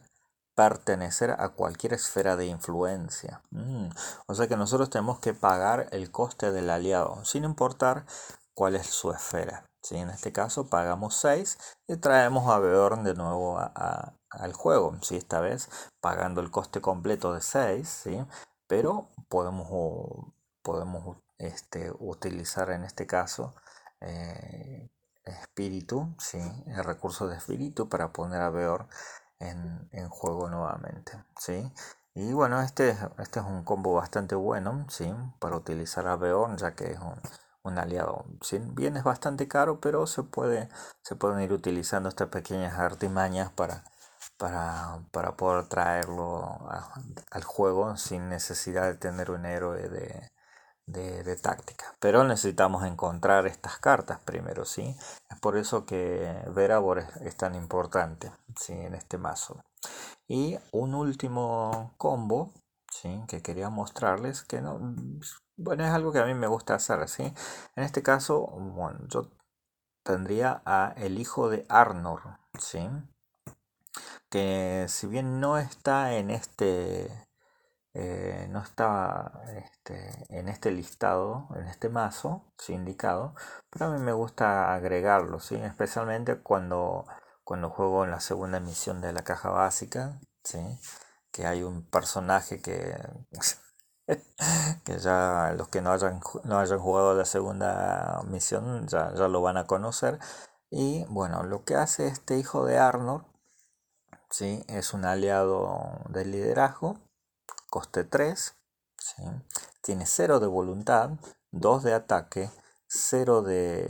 pertenecer 0.55 1.33
a 1.33 1.49
cualquier 1.49 1.95
esfera 1.95 2.37
de 2.37 2.47
influencia. 2.47 3.43
Mm, 3.51 3.89
o 4.27 4.35
sea 4.35 4.47
que 4.47 4.57
nosotros 4.57 4.91
tenemos 4.91 5.19
que 5.19 5.35
pagar 5.35 5.89
el 5.93 6.11
coste 6.11 6.53
del 6.53 6.71
aliado, 6.71 7.25
sin 7.25 7.45
importar 7.45 8.05
cuál 8.55 8.77
es 8.77 8.87
su 8.87 9.11
esfera. 9.11 9.67
¿sí? 9.83 9.97
En 9.97 10.11
este 10.11 10.33
caso 10.33 10.69
pagamos 10.69 11.17
6 11.17 11.59
y 11.89 11.97
traemos 11.97 12.49
a 12.49 12.59
Beorn 12.59 13.03
de 13.03 13.15
nuevo 13.15 13.59
al 14.33 14.53
juego. 14.53 14.97
¿sí? 15.03 15.17
Esta 15.17 15.41
vez 15.41 15.69
pagando 16.01 16.41
el 16.41 16.51
coste 16.51 16.81
completo 16.81 17.35
de 17.35 17.41
6, 17.41 17.89
¿sí? 17.89 18.25
pero 18.67 19.09
podemos, 19.29 20.33
podemos 20.63 21.19
este, 21.39 21.93
utilizar 21.99 22.71
en 22.71 22.85
este 22.85 23.07
caso 23.07 23.55
eh, 24.01 24.91
espíritu, 25.25 26.15
¿sí? 26.19 26.41
el 26.67 26.85
recurso 26.85 27.29
de 27.29 27.37
espíritu 27.37 27.89
para 27.89 28.13
poner 28.13 28.41
a 28.41 28.51
Beor 28.51 28.89
en, 29.39 30.09
juego 30.09 30.49
nuevamente. 30.49 31.13
¿sí? 31.39 31.73
Y 32.15 32.33
bueno, 32.33 32.61
este, 32.63 32.97
este 33.19 33.41
es 33.41 33.47
un 33.47 33.65
combo 33.65 33.95
bastante 33.95 34.35
bueno 34.35 34.87
¿sí? 34.89 35.13
para 35.39 35.57
utilizar 35.57 36.07
a 36.07 36.17
Beorn, 36.17 36.57
ya 36.59 36.75
que 36.75 36.93
es 36.93 36.99
un 37.63 37.79
aliado. 37.79 38.25
Si 38.43 38.59
bien 38.59 38.97
es 38.97 39.05
bastante 39.05 39.49
caro, 39.49 39.81
pero 39.81 40.07
se, 40.07 40.23
puede, 40.23 40.69
se 41.03 41.17
pueden 41.17 41.41
ir 41.41 41.53
utilizando 41.53 42.09
estas 42.09 42.29
pequeñas 42.29 42.79
artimañas 42.79 43.51
para, 43.53 43.85
para, 44.43 44.99
para 45.13 45.37
poder 45.37 45.69
traerlo 45.69 46.59
al 47.31 47.45
juego 47.45 47.97
sin 47.97 48.29
necesidad 48.29 48.89
de 48.89 48.97
tener 48.97 49.31
un 49.31 49.47
héroe 49.47 49.89
de, 49.89 50.33
de, 50.87 51.37
táctica. 51.37 51.95
Pero 52.01 52.25
necesitamos 52.25 52.85
encontrar 52.85 53.47
estas 53.47 53.79
cartas 53.79 54.19
primero, 54.25 54.65
¿sí? 54.65 54.97
Es 55.31 55.39
por 55.39 55.57
eso 55.57 55.87
que 55.87 56.43
Veravor 56.57 57.05
es, 57.21 57.37
tan 57.37 57.55
importante, 57.55 58.33
¿sí? 58.57 58.73
En 58.73 58.95
este 58.95 59.17
mazo. 59.17 59.63
Y 60.27 60.59
un 60.73 60.97
último 60.97 61.95
combo, 61.97 62.53
¿sí? 62.91 63.23
Que 63.29 63.43
quería 63.43 63.71
mostrarles, 63.71 64.43
que 64.43 64.61
no... 64.61 64.81
Bueno, 65.57 65.85
es 65.85 65.93
algo 65.93 66.11
que 66.11 66.19
a 66.19 66.27
mí 66.27 66.35
me 66.35 66.49
gusta 66.49 66.75
hacer, 66.75 67.09
¿sí? 67.09 67.33
En 67.77 67.85
este 67.85 68.03
caso, 68.03 68.41
bueno, 68.41 68.99
yo 69.07 69.31
tendría 70.03 70.63
a 70.67 70.95
el 70.97 71.21
hijo 71.21 71.49
de 71.49 71.65
Arnor, 71.69 72.41
¿sí? 72.59 72.89
Que 74.31 74.87
si 74.89 75.07
bien 75.07 75.41
no 75.41 75.59
está 75.59 76.15
en 76.15 76.31
este 76.31 77.11
eh, 77.95 78.47
no 78.51 78.61
estaba 78.61 79.43
este, 79.55 80.27
en 80.31 80.49
este 80.49 80.71
listado, 80.71 81.49
en 81.57 81.67
este 81.67 81.91
mazo, 81.91 82.45
sí, 82.57 82.73
indicado, 82.73 83.35
pero 83.71 83.87
a 83.87 83.91
mí 83.91 83.99
me 84.01 84.13
gusta 84.13 84.75
agregarlo, 84.75 85.41
¿sí? 85.41 85.57
especialmente 85.57 86.39
cuando, 86.41 87.05
cuando 87.45 87.69
juego 87.71 88.05
en 88.05 88.11
la 88.11 88.21
segunda 88.21 88.59
emisión 88.59 89.03
de 89.03 89.13
la 89.13 89.25
caja 89.25 89.51
básica, 89.51 90.21
¿sí? 90.43 90.59
que 91.33 91.47
hay 91.47 91.63
un 91.63 91.85
personaje 91.85 92.63
que, 92.63 92.97
que 94.85 94.99
ya 94.99 95.53
los 95.57 95.69
que 95.69 95.83
no 95.83 95.93
hayan, 95.93 96.21
no 96.45 96.59
hayan 96.59 96.79
jugado 96.79 97.15
la 97.15 97.27
segunda 97.27 98.23
misión 98.27 98.87
ya, 98.89 99.13
ya 99.15 99.29
lo 99.29 99.43
van 99.43 99.59
a 99.59 99.67
conocer. 99.67 100.19
Y 100.71 101.05
bueno, 101.11 101.43
lo 101.43 101.65
que 101.65 101.77
hace 101.77 102.07
este 102.09 102.39
hijo 102.39 102.65
de 102.65 102.79
Arnold 102.79 103.25
¿sí? 104.33 104.65
es 104.67 104.93
un 104.95 105.05
aliado 105.05 106.01
del 106.09 106.33
liderazgo 106.33 106.99
coste 107.73 108.05
3, 108.05 108.55
tiene 109.81 110.05
0 110.05 110.41
de 110.41 110.47
voluntad, 110.47 111.13
2 111.53 111.83
de 111.85 111.95
ataque, 111.95 112.51
0 112.87 113.41
de, 113.41 113.89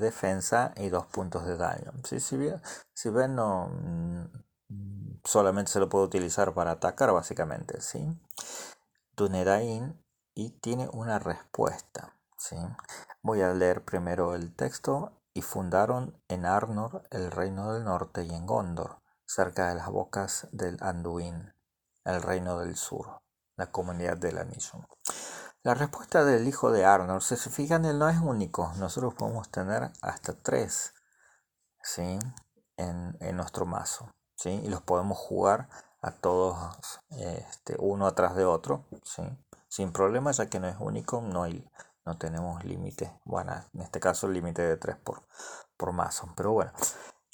defensa 0.00 0.72
y 0.76 0.88
2 0.88 1.06
puntos 1.06 1.46
de 1.46 1.56
daño. 1.56 1.92
Si, 2.02 2.36
bien, 2.36 2.60
ven, 3.04 3.36
no, 3.36 3.68
mm, 3.68 5.20
solamente 5.22 5.70
se 5.70 5.78
lo 5.78 5.88
puede 5.88 6.06
utilizar 6.06 6.52
para 6.54 6.72
atacar 6.72 7.12
básicamente. 7.12 7.80
¿sí? 7.80 8.04
Tunerain 9.14 10.04
y 10.34 10.50
tiene 10.58 10.88
una 10.92 11.20
respuesta. 11.20 12.16
¿sí? 12.36 12.56
Voy 13.22 13.42
a 13.42 13.54
leer 13.54 13.84
primero 13.84 14.34
el 14.34 14.52
texto. 14.54 15.12
Y 15.32 15.42
fundaron 15.42 16.20
en 16.26 16.44
Arnor 16.44 17.04
el 17.12 17.30
reino 17.30 17.72
del 17.72 17.84
norte 17.84 18.24
y 18.24 18.34
en 18.34 18.46
Gondor, 18.46 18.99
cerca 19.30 19.68
de 19.68 19.76
las 19.76 19.88
bocas 19.88 20.48
del 20.50 20.76
Anduin 20.80 21.54
el 22.04 22.20
reino 22.20 22.58
del 22.58 22.76
sur, 22.76 23.22
la 23.56 23.70
comunidad 23.70 24.16
del 24.16 24.38
anillo. 24.38 24.88
La 25.62 25.74
respuesta 25.74 26.24
del 26.24 26.48
hijo 26.48 26.72
de 26.72 26.84
Arnold, 26.84 27.20
si 27.22 27.36
se 27.36 27.50
fijan, 27.50 27.84
él 27.84 27.98
no 27.98 28.08
es 28.08 28.18
único. 28.18 28.72
Nosotros 28.78 29.14
podemos 29.14 29.50
tener 29.50 29.92
hasta 30.00 30.32
tres 30.32 30.94
¿sí? 31.82 32.18
en, 32.76 33.36
nuestro 33.36 33.66
mazo. 33.66 34.10
¿sí? 34.36 34.50
Y 34.50 34.68
los 34.68 34.82
podemos 34.82 35.18
jugar 35.18 35.68
a 36.00 36.10
todos 36.10 37.00
este, 37.10 37.76
uno 37.78 38.06
atrás 38.06 38.34
de 38.34 38.46
otro. 38.46 38.86
¿sí? 39.04 39.22
Sin 39.68 39.92
problema, 39.92 40.32
ya 40.32 40.46
que 40.46 40.58
no 40.58 40.66
es 40.66 40.76
único, 40.80 41.20
no, 41.20 41.44
hay, 41.44 41.70
no 42.04 42.16
tenemos 42.16 42.64
límite. 42.64 43.20
Bueno, 43.24 43.52
en 43.74 43.82
este 43.82 44.00
caso 44.00 44.26
el 44.26 44.32
límite 44.32 44.62
de 44.62 44.78
tres 44.78 44.96
por, 44.96 45.22
por 45.76 45.92
mazo. 45.92 46.32
Pero 46.34 46.52
bueno, 46.52 46.72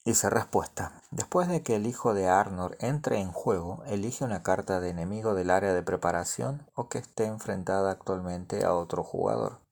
Dice 0.07 0.31
respuesta. 0.31 1.03
Después 1.11 1.49
de 1.49 1.65
que 1.65 1.75
el 1.75 1.85
hijo 1.85 2.15
de 2.15 2.29
Arnor 2.29 2.77
entre 2.79 3.19
en 3.19 3.33
juego, 3.33 3.83
elige 3.87 4.25
una 4.25 4.45
carta 4.45 4.79
de 4.79 4.91
enemigo 4.91 5.35
del 5.35 5.51
área 5.51 5.75
de 5.75 5.83
preparación 5.83 6.65
o 6.77 6.89
que 6.89 6.99
esté 6.99 7.25
enfrentada 7.25 7.91
actualmente 7.91 8.65
a 8.65 8.73
otro 8.73 9.03
jugador. 9.03 9.63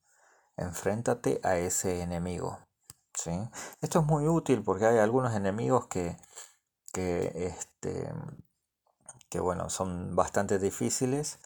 Enfréntate 0.57 1.39
a 1.43 1.55
ese 1.55 2.01
enemigo. 2.01 2.59
¿sí? 3.13 3.31
Esto 3.79 4.01
es 4.01 4.05
muy 4.05 4.27
útil 4.27 4.61
porque 4.61 4.85
hay 4.85 4.97
algunos 4.97 5.33
enemigos 5.33 5.87
que, 5.87 6.17
que, 6.91 7.31
este, 7.47 8.11
que 9.29 9.39
bueno, 9.39 9.69
son 9.69 10.17
bastante 10.17 10.59
difíciles 10.59 11.39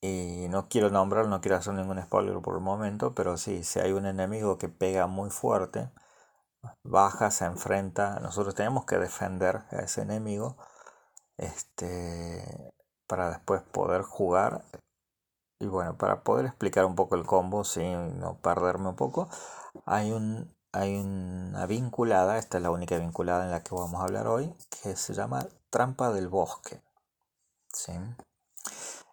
y 0.00 0.46
no 0.48 0.70
quiero 0.70 0.88
nombrar, 0.88 1.28
no 1.28 1.42
quiero 1.42 1.58
hacer 1.58 1.74
ningún 1.74 2.00
spoiler 2.00 2.40
por 2.40 2.54
el 2.54 2.62
momento, 2.62 3.14
pero 3.14 3.36
sí, 3.36 3.64
si 3.64 3.80
hay 3.80 3.92
un 3.92 4.06
enemigo 4.06 4.56
que 4.56 4.70
pega 4.70 5.06
muy 5.06 5.28
fuerte, 5.28 5.90
baja, 6.82 7.30
se 7.30 7.44
enfrenta, 7.44 8.20
nosotros 8.20 8.54
tenemos 8.54 8.84
que 8.84 8.98
defender 8.98 9.64
a 9.70 9.80
ese 9.82 10.02
enemigo 10.02 10.56
este, 11.36 12.74
para 13.06 13.30
después 13.30 13.62
poder 13.62 14.02
jugar. 14.02 14.64
Y 15.60 15.66
bueno, 15.66 15.96
para 15.96 16.22
poder 16.22 16.46
explicar 16.46 16.84
un 16.84 16.94
poco 16.94 17.14
el 17.14 17.24
combo, 17.24 17.64
sin 17.64 18.18
no 18.18 18.38
perderme 18.38 18.88
un 18.88 18.96
poco, 18.96 19.28
hay, 19.86 20.12
un, 20.12 20.54
hay 20.72 20.96
una 20.96 21.66
vinculada, 21.66 22.38
esta 22.38 22.58
es 22.58 22.62
la 22.62 22.70
única 22.70 22.98
vinculada 22.98 23.44
en 23.44 23.50
la 23.50 23.62
que 23.62 23.74
vamos 23.74 24.00
a 24.00 24.04
hablar 24.04 24.26
hoy, 24.26 24.54
que 24.82 24.96
se 24.96 25.14
llama 25.14 25.46
Trampa 25.70 26.12
del 26.12 26.28
Bosque. 26.28 26.82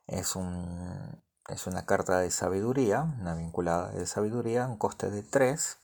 Es, 0.07 0.35
un, 0.35 1.23
es 1.47 1.67
una 1.67 1.85
carta 1.85 2.19
de 2.19 2.31
sabiduría, 2.31 3.01
una 3.01 3.33
vinculada 3.35 3.89
de 3.91 4.05
sabiduría, 4.05 4.67
un 4.67 4.77
coste 4.77 5.09
de 5.09 5.23
3 5.23 5.80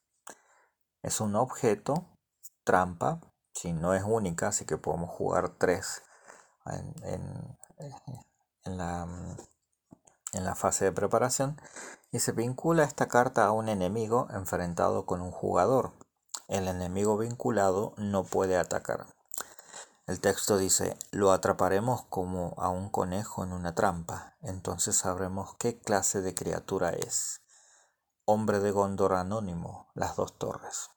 es 1.07 1.21
un 1.21 1.35
objeto 1.35 2.05
trampa, 2.63 3.21
si 3.53 3.71
no 3.71 3.93
es 3.93 4.03
única, 4.03 4.49
así 4.49 4.65
que 4.65 4.77
podemos 4.77 5.09
jugar 5.09 5.49
tres 5.57 6.03
en, 6.65 7.57
la, 8.65 9.07
la 10.33 10.55
fase 10.55 10.85
de 10.85 10.91
preparación. 10.91 11.59
Y 12.11 12.19
se 12.19 12.33
vincula 12.33 12.83
esta 12.83 13.07
carta 13.07 13.45
a 13.45 13.51
un 13.51 13.69
enemigo 13.69 14.27
enfrentado 14.31 15.05
con 15.05 15.21
un 15.21 15.31
jugador. 15.31 15.93
El 16.49 16.67
enemigo 16.67 17.17
vinculado 17.17 17.93
no 17.97 18.23
puede 18.25 18.57
atacar. 18.57 19.07
El 20.07 20.19
texto 20.19 20.57
dice, 20.57 20.97
lo 21.11 21.31
atraparemos 21.31 22.03
como 22.03 22.53
a 22.57 22.69
un 22.69 22.89
conejo 22.89 23.43
en 23.43 23.53
una 23.53 23.75
trampa, 23.75 24.35
entonces 24.41 24.95
sabremos 24.97 25.55
qué 25.57 25.79
clase 25.79 26.21
de 26.21 26.33
criatura 26.33 26.91
es. 26.91 27.41
Hombre 28.23 28.59
de 28.59 28.71
Gondor 28.71 29.13
anónimo, 29.13 29.89
las 29.93 30.15
dos 30.15 30.37
torres. 30.37 30.91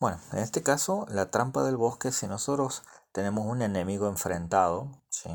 Bueno, 0.00 0.18
en 0.32 0.38
este 0.38 0.62
caso, 0.62 1.04
la 1.10 1.30
trampa 1.30 1.62
del 1.62 1.76
bosque, 1.76 2.10
si 2.10 2.26
nosotros 2.26 2.82
tenemos 3.12 3.44
un 3.46 3.60
enemigo 3.60 4.08
enfrentado, 4.08 4.88
¿sí? 5.10 5.30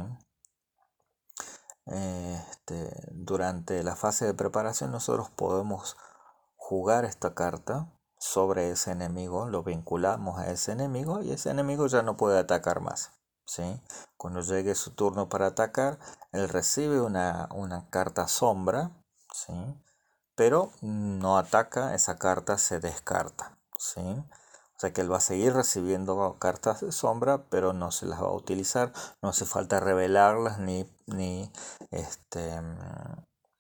Este, 1.86 2.92
durante 3.12 3.84
la 3.84 3.96
fase 3.96 4.26
de 4.26 4.34
preparación 4.34 4.92
nosotros 4.92 5.30
podemos 5.30 5.98
jugar 6.56 7.06
esta 7.06 7.36
carta 7.36 7.88
sobre 8.18 8.72
ese 8.72 8.90
enemigo, 8.90 9.46
lo 9.46 9.62
vinculamos 9.62 10.40
a 10.40 10.50
ese 10.50 10.72
enemigo 10.72 11.22
y 11.22 11.32
ese 11.32 11.52
enemigo 11.52 11.86
ya 11.86 12.02
no 12.02 12.18
puede 12.18 12.40
atacar 12.40 12.80
más. 12.82 13.12
¿sí? 13.46 13.80
Cuando 14.18 14.42
llegue 14.42 14.74
su 14.74 14.96
turno 14.96 15.30
para 15.30 15.46
atacar, 15.46 16.00
él 16.32 16.50
recibe 16.50 17.02
una, 17.02 17.50
una 17.54 17.88
carta 17.92 18.28
sombra, 18.28 18.90
¿sí? 19.32 19.54
pero 20.34 20.72
no 20.82 21.38
ataca, 21.38 21.94
esa 21.94 22.18
carta 22.18 22.58
se 22.58 22.80
descarta. 22.80 23.60
¿sí? 23.78 24.02
Que 24.94 25.02
él 25.02 25.12
va 25.12 25.18
a 25.18 25.22
seguir 25.22 25.54
recibiendo 25.54 26.38
cartas 26.40 26.82
de 26.82 26.92
sombra, 26.92 27.44
pero 27.50 27.74
no 27.74 27.92
se 27.92 28.06
las 28.06 28.22
va 28.22 28.28
a 28.28 28.34
utilizar. 28.34 28.92
No 29.22 29.30
hace 29.30 29.46
falta 29.46 29.80
revelarlas 29.80 30.60
ni, 30.60 30.90
ni, 31.08 31.52
este, 31.92 32.62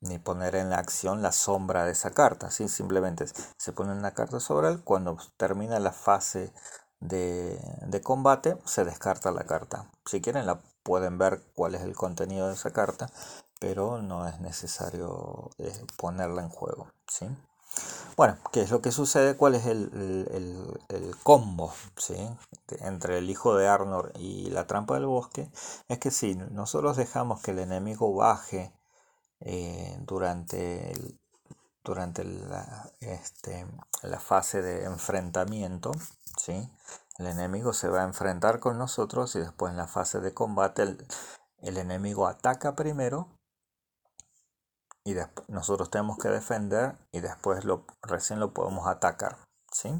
ni 0.01 0.19
poner 0.19 0.55
en 0.55 0.69
la 0.69 0.77
acción 0.77 1.21
la 1.21 1.31
sombra 1.31 1.85
de 1.85 1.91
esa 1.91 2.11
carta. 2.11 2.51
¿sí? 2.51 2.67
Simplemente 2.67 3.25
se 3.57 3.71
pone 3.73 3.91
una 3.91 4.13
carta 4.13 4.39
sobre 4.39 4.69
él. 4.69 4.83
Cuando 4.83 5.17
termina 5.37 5.79
la 5.79 5.91
fase 5.91 6.53
de, 6.99 7.59
de 7.87 8.01
combate, 8.01 8.57
se 8.65 8.85
descarta 8.85 9.31
la 9.31 9.43
carta. 9.43 9.89
Si 10.05 10.21
quieren, 10.21 10.45
la 10.45 10.61
pueden 10.83 11.17
ver 11.17 11.41
cuál 11.55 11.75
es 11.75 11.81
el 11.81 11.95
contenido 11.95 12.47
de 12.47 12.53
esa 12.53 12.71
carta, 12.71 13.09
pero 13.59 14.01
no 14.01 14.27
es 14.27 14.39
necesario 14.39 15.49
eh, 15.57 15.85
ponerla 15.97 16.43
en 16.43 16.49
juego. 16.49 16.91
¿sí? 17.07 17.27
Bueno, 18.15 18.37
¿qué 18.53 18.61
es 18.61 18.71
lo 18.71 18.81
que 18.81 18.93
sucede? 18.93 19.35
¿Cuál 19.35 19.55
es 19.55 19.65
el, 19.65 19.89
combo 21.23 21.73
¿sí? 21.97 22.15
entre 22.79 23.17
el 23.17 23.29
hijo 23.29 23.57
de 23.57 23.67
Arnor 23.67 24.13
y 24.15 24.49
la 24.51 24.67
trampa 24.67 24.93
del 24.93 25.05
bosque? 25.05 25.49
Es 25.89 25.99
que 25.99 26.11
si 26.11 26.35
nosotros 26.35 26.95
dejamos 26.95 27.41
que 27.41 27.51
el 27.51 27.59
enemigo 27.59 28.15
baje 28.15 28.71
eh, 29.41 29.97
durante, 30.05 30.93
durante 31.83 32.23
la, 32.23 32.89
este, 33.01 33.67
la 34.01 34.19
fase 34.21 34.61
de 34.61 34.85
enfrentamiento, 34.85 35.91
¿sí? 36.37 36.71
el 37.17 37.27
enemigo 37.27 37.73
se 37.73 37.89
va 37.89 38.01
a 38.01 38.05
enfrentar 38.05 38.61
con 38.61 38.77
nosotros 38.77 39.35
y 39.35 39.39
después 39.39 39.71
en 39.71 39.77
la 39.77 39.87
fase 39.87 40.21
de 40.21 40.33
combate 40.33 40.83
el, 40.83 41.05
el 41.63 41.77
enemigo 41.77 42.27
ataca 42.27 42.75
primero 42.75 43.34
y 45.05 45.13
después 45.13 45.47
nosotros 45.47 45.89
tenemos 45.89 46.17
que 46.17 46.29
defender 46.29 46.97
y 47.11 47.19
después 47.21 47.63
lo, 47.63 47.85
recién 48.01 48.39
lo 48.39 48.53
podemos 48.53 48.87
atacar. 48.87 49.37
¿sí? 49.71 49.93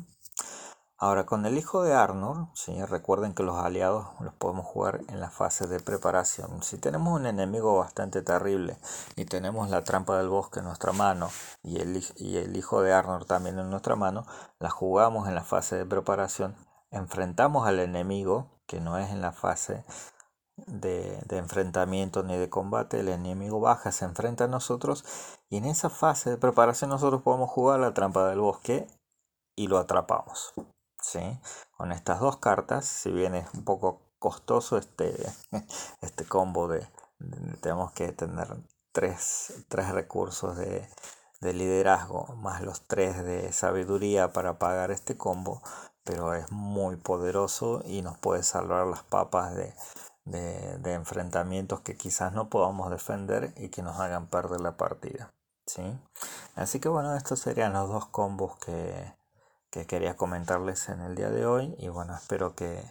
Ahora 0.97 1.25
con 1.25 1.45
el 1.45 1.57
hijo 1.57 1.83
de 1.83 1.93
Arnold, 1.93 2.47
¿sí? 2.55 2.83
recuerden 2.85 3.35
que 3.35 3.43
los 3.43 3.57
aliados 3.57 4.07
los 4.19 4.33
podemos 4.33 4.65
jugar 4.65 5.01
en 5.07 5.19
la 5.19 5.29
fase 5.29 5.67
de 5.67 5.79
preparación. 5.79 6.63
Si 6.63 6.77
tenemos 6.77 7.13
un 7.13 7.27
enemigo 7.27 7.77
bastante 7.77 8.23
terrible 8.23 8.77
y 9.15 9.25
tenemos 9.25 9.69
la 9.69 9.83
trampa 9.83 10.17
del 10.17 10.29
bosque 10.29 10.59
en 10.59 10.65
nuestra 10.65 10.91
mano 10.91 11.29
y 11.61 11.79
el, 11.79 12.03
y 12.15 12.37
el 12.37 12.57
hijo 12.57 12.81
de 12.81 12.91
Arnold 12.91 13.27
también 13.27 13.59
en 13.59 13.69
nuestra 13.69 13.95
mano, 13.95 14.25
la 14.57 14.71
jugamos 14.71 15.27
en 15.27 15.35
la 15.35 15.43
fase 15.43 15.75
de 15.75 15.85
preparación, 15.85 16.55
enfrentamos 16.89 17.67
al 17.67 17.79
enemigo 17.79 18.49
que 18.65 18.81
no 18.81 18.97
es 18.97 19.11
en 19.11 19.21
la 19.21 19.31
fase 19.31 19.85
de, 20.57 21.23
enfrentamiento 21.29 22.23
ni 22.23 22.37
de 22.37 22.49
combate, 22.49 22.99
el 22.99 23.09
enemigo 23.09 23.59
baja, 23.59 23.91
se 23.91 24.05
enfrenta 24.05 24.45
a 24.45 24.47
nosotros 24.47 25.05
y 25.49 25.57
en 25.57 25.65
esa 25.65 25.89
fase 25.89 26.29
de 26.31 26.37
preparación 26.37 26.89
nosotros 26.89 27.21
podemos 27.21 27.49
jugar 27.49 27.79
la 27.79 27.93
trampa 27.93 28.27
del 28.29 28.39
bosque 28.39 28.87
y 29.55 29.67
lo 29.67 29.77
atrapamos. 29.77 30.53
¿sí? 31.01 31.39
Con 31.77 31.91
estas 31.91 32.19
dos 32.19 32.37
cartas, 32.37 32.85
si 32.85 33.11
bien 33.11 33.35
es 33.35 33.53
un 33.53 33.63
poco 33.63 34.01
costoso 34.19 34.77
este, 34.77 35.15
este 36.01 36.25
combo 36.25 36.67
de, 36.67 36.87
tenemos 37.61 37.91
que 37.91 38.11
tener 38.11 38.55
tres, 38.91 39.65
tres 39.67 39.91
recursos 39.91 40.57
de, 40.57 40.89
de 41.41 41.53
liderazgo 41.53 42.27
más 42.37 42.61
los 42.61 42.87
tres 42.87 43.23
de 43.23 43.51
sabiduría 43.51 44.31
para 44.31 44.57
pagar 44.57 44.91
este 44.91 45.17
combo 45.17 45.61
pero 46.05 46.35
es 46.35 46.51
muy 46.51 46.95
poderoso 46.97 47.81
y 47.83 48.03
nos 48.03 48.17
puede 48.19 48.43
salvar 48.43 48.85
las 48.85 49.03
papas 49.03 49.55
de, 49.55 49.73
de, 50.25 50.93
enfrentamientos 50.93 51.81
que 51.81 51.95
quizás 51.95 52.33
no 52.33 52.49
podamos 52.49 52.89
defender 52.89 53.53
y 53.57 53.69
que 53.69 53.81
nos 53.81 53.99
hagan 53.99 54.27
perder 54.27 54.61
la 54.61 54.77
partida. 54.77 55.33
¿sí? 55.65 55.83
Así 56.55 56.79
que 56.79 56.89
bueno, 56.89 57.15
estos 57.15 57.39
serían 57.39 57.73
los 57.73 57.89
dos 57.89 58.07
combos 58.07 58.57
que, 58.57 59.13
que 59.69 59.85
quería 59.85 60.15
comentarles 60.15 60.89
en 60.89 61.01
el 61.01 61.15
día 61.15 61.29
de 61.29 61.45
hoy 61.45 61.75
y 61.79 61.89
bueno, 61.89 62.15
espero 62.15 62.55
que... 62.55 62.83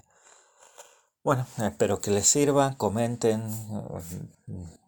Bueno, 1.23 1.47
espero 1.59 2.01
que 2.01 2.11
les 2.11 2.27
sirva, 2.29 2.77
comenten, 2.77 3.43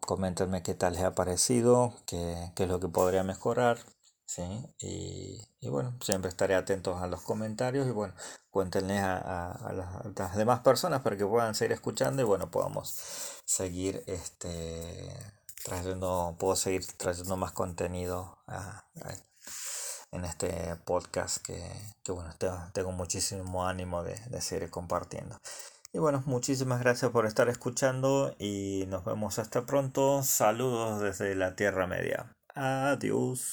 coméntenme 0.01 0.61
qué 0.61 0.75
tal 0.75 0.93
les 0.93 1.03
ha 1.03 1.15
parecido, 1.15 1.93
qué, 2.05 2.51
qué 2.55 2.63
es 2.63 2.69
lo 2.69 2.79
que 2.79 2.87
podría 2.87 3.23
mejorar, 3.23 3.79
¿sí? 4.27 4.43
Y, 4.79 5.46
bueno, 5.63 5.97
siempre 6.01 6.29
estaré 6.29 6.55
atento 6.55 6.97
a 6.97 7.07
los 7.07 7.21
comentarios 7.21 7.87
y 7.87 7.91
bueno, 7.91 8.13
cuéntenle 8.51 8.99
a, 8.99 10.03
las, 10.15 10.35
demás 10.35 10.59
personas 10.59 11.01
para 11.01 11.17
que 11.17 11.25
puedan 11.25 11.55
seguir 11.55 11.73
escuchando 11.73 12.21
y 12.21 12.25
bueno, 12.25 12.51
podamos 12.51 13.41
seguir 13.45 14.03
este 14.07 15.15
trayendo, 15.63 16.35
puedo 16.39 16.55
seguir 16.55 16.85
trayendo 16.97 17.37
más 17.37 17.51
contenido 17.51 18.37
en 20.11 20.25
este 20.25 20.75
podcast 20.85 21.45
que, 21.45 21.61
bueno, 22.07 22.33
tengo, 22.73 22.91
muchísimo 22.91 23.67
ánimo 23.67 24.03
de, 24.03 24.15
de 24.29 24.41
seguir 24.41 24.69
compartiendo. 24.69 25.37
Y 25.93 25.99
bueno, 25.99 26.21
muchísimas 26.25 26.79
gracias 26.79 27.11
por 27.11 27.25
estar 27.25 27.49
escuchando 27.49 28.35
y 28.37 28.85
nos 28.87 29.03
vemos 29.05 29.39
hasta 29.39 29.65
pronto. 29.65 30.21
Saludos 30.21 31.01
desde 31.01 31.33
la 31.35 31.55
Tierra 31.55 31.87
Media. 31.87 32.35
Adiós. 32.53 33.45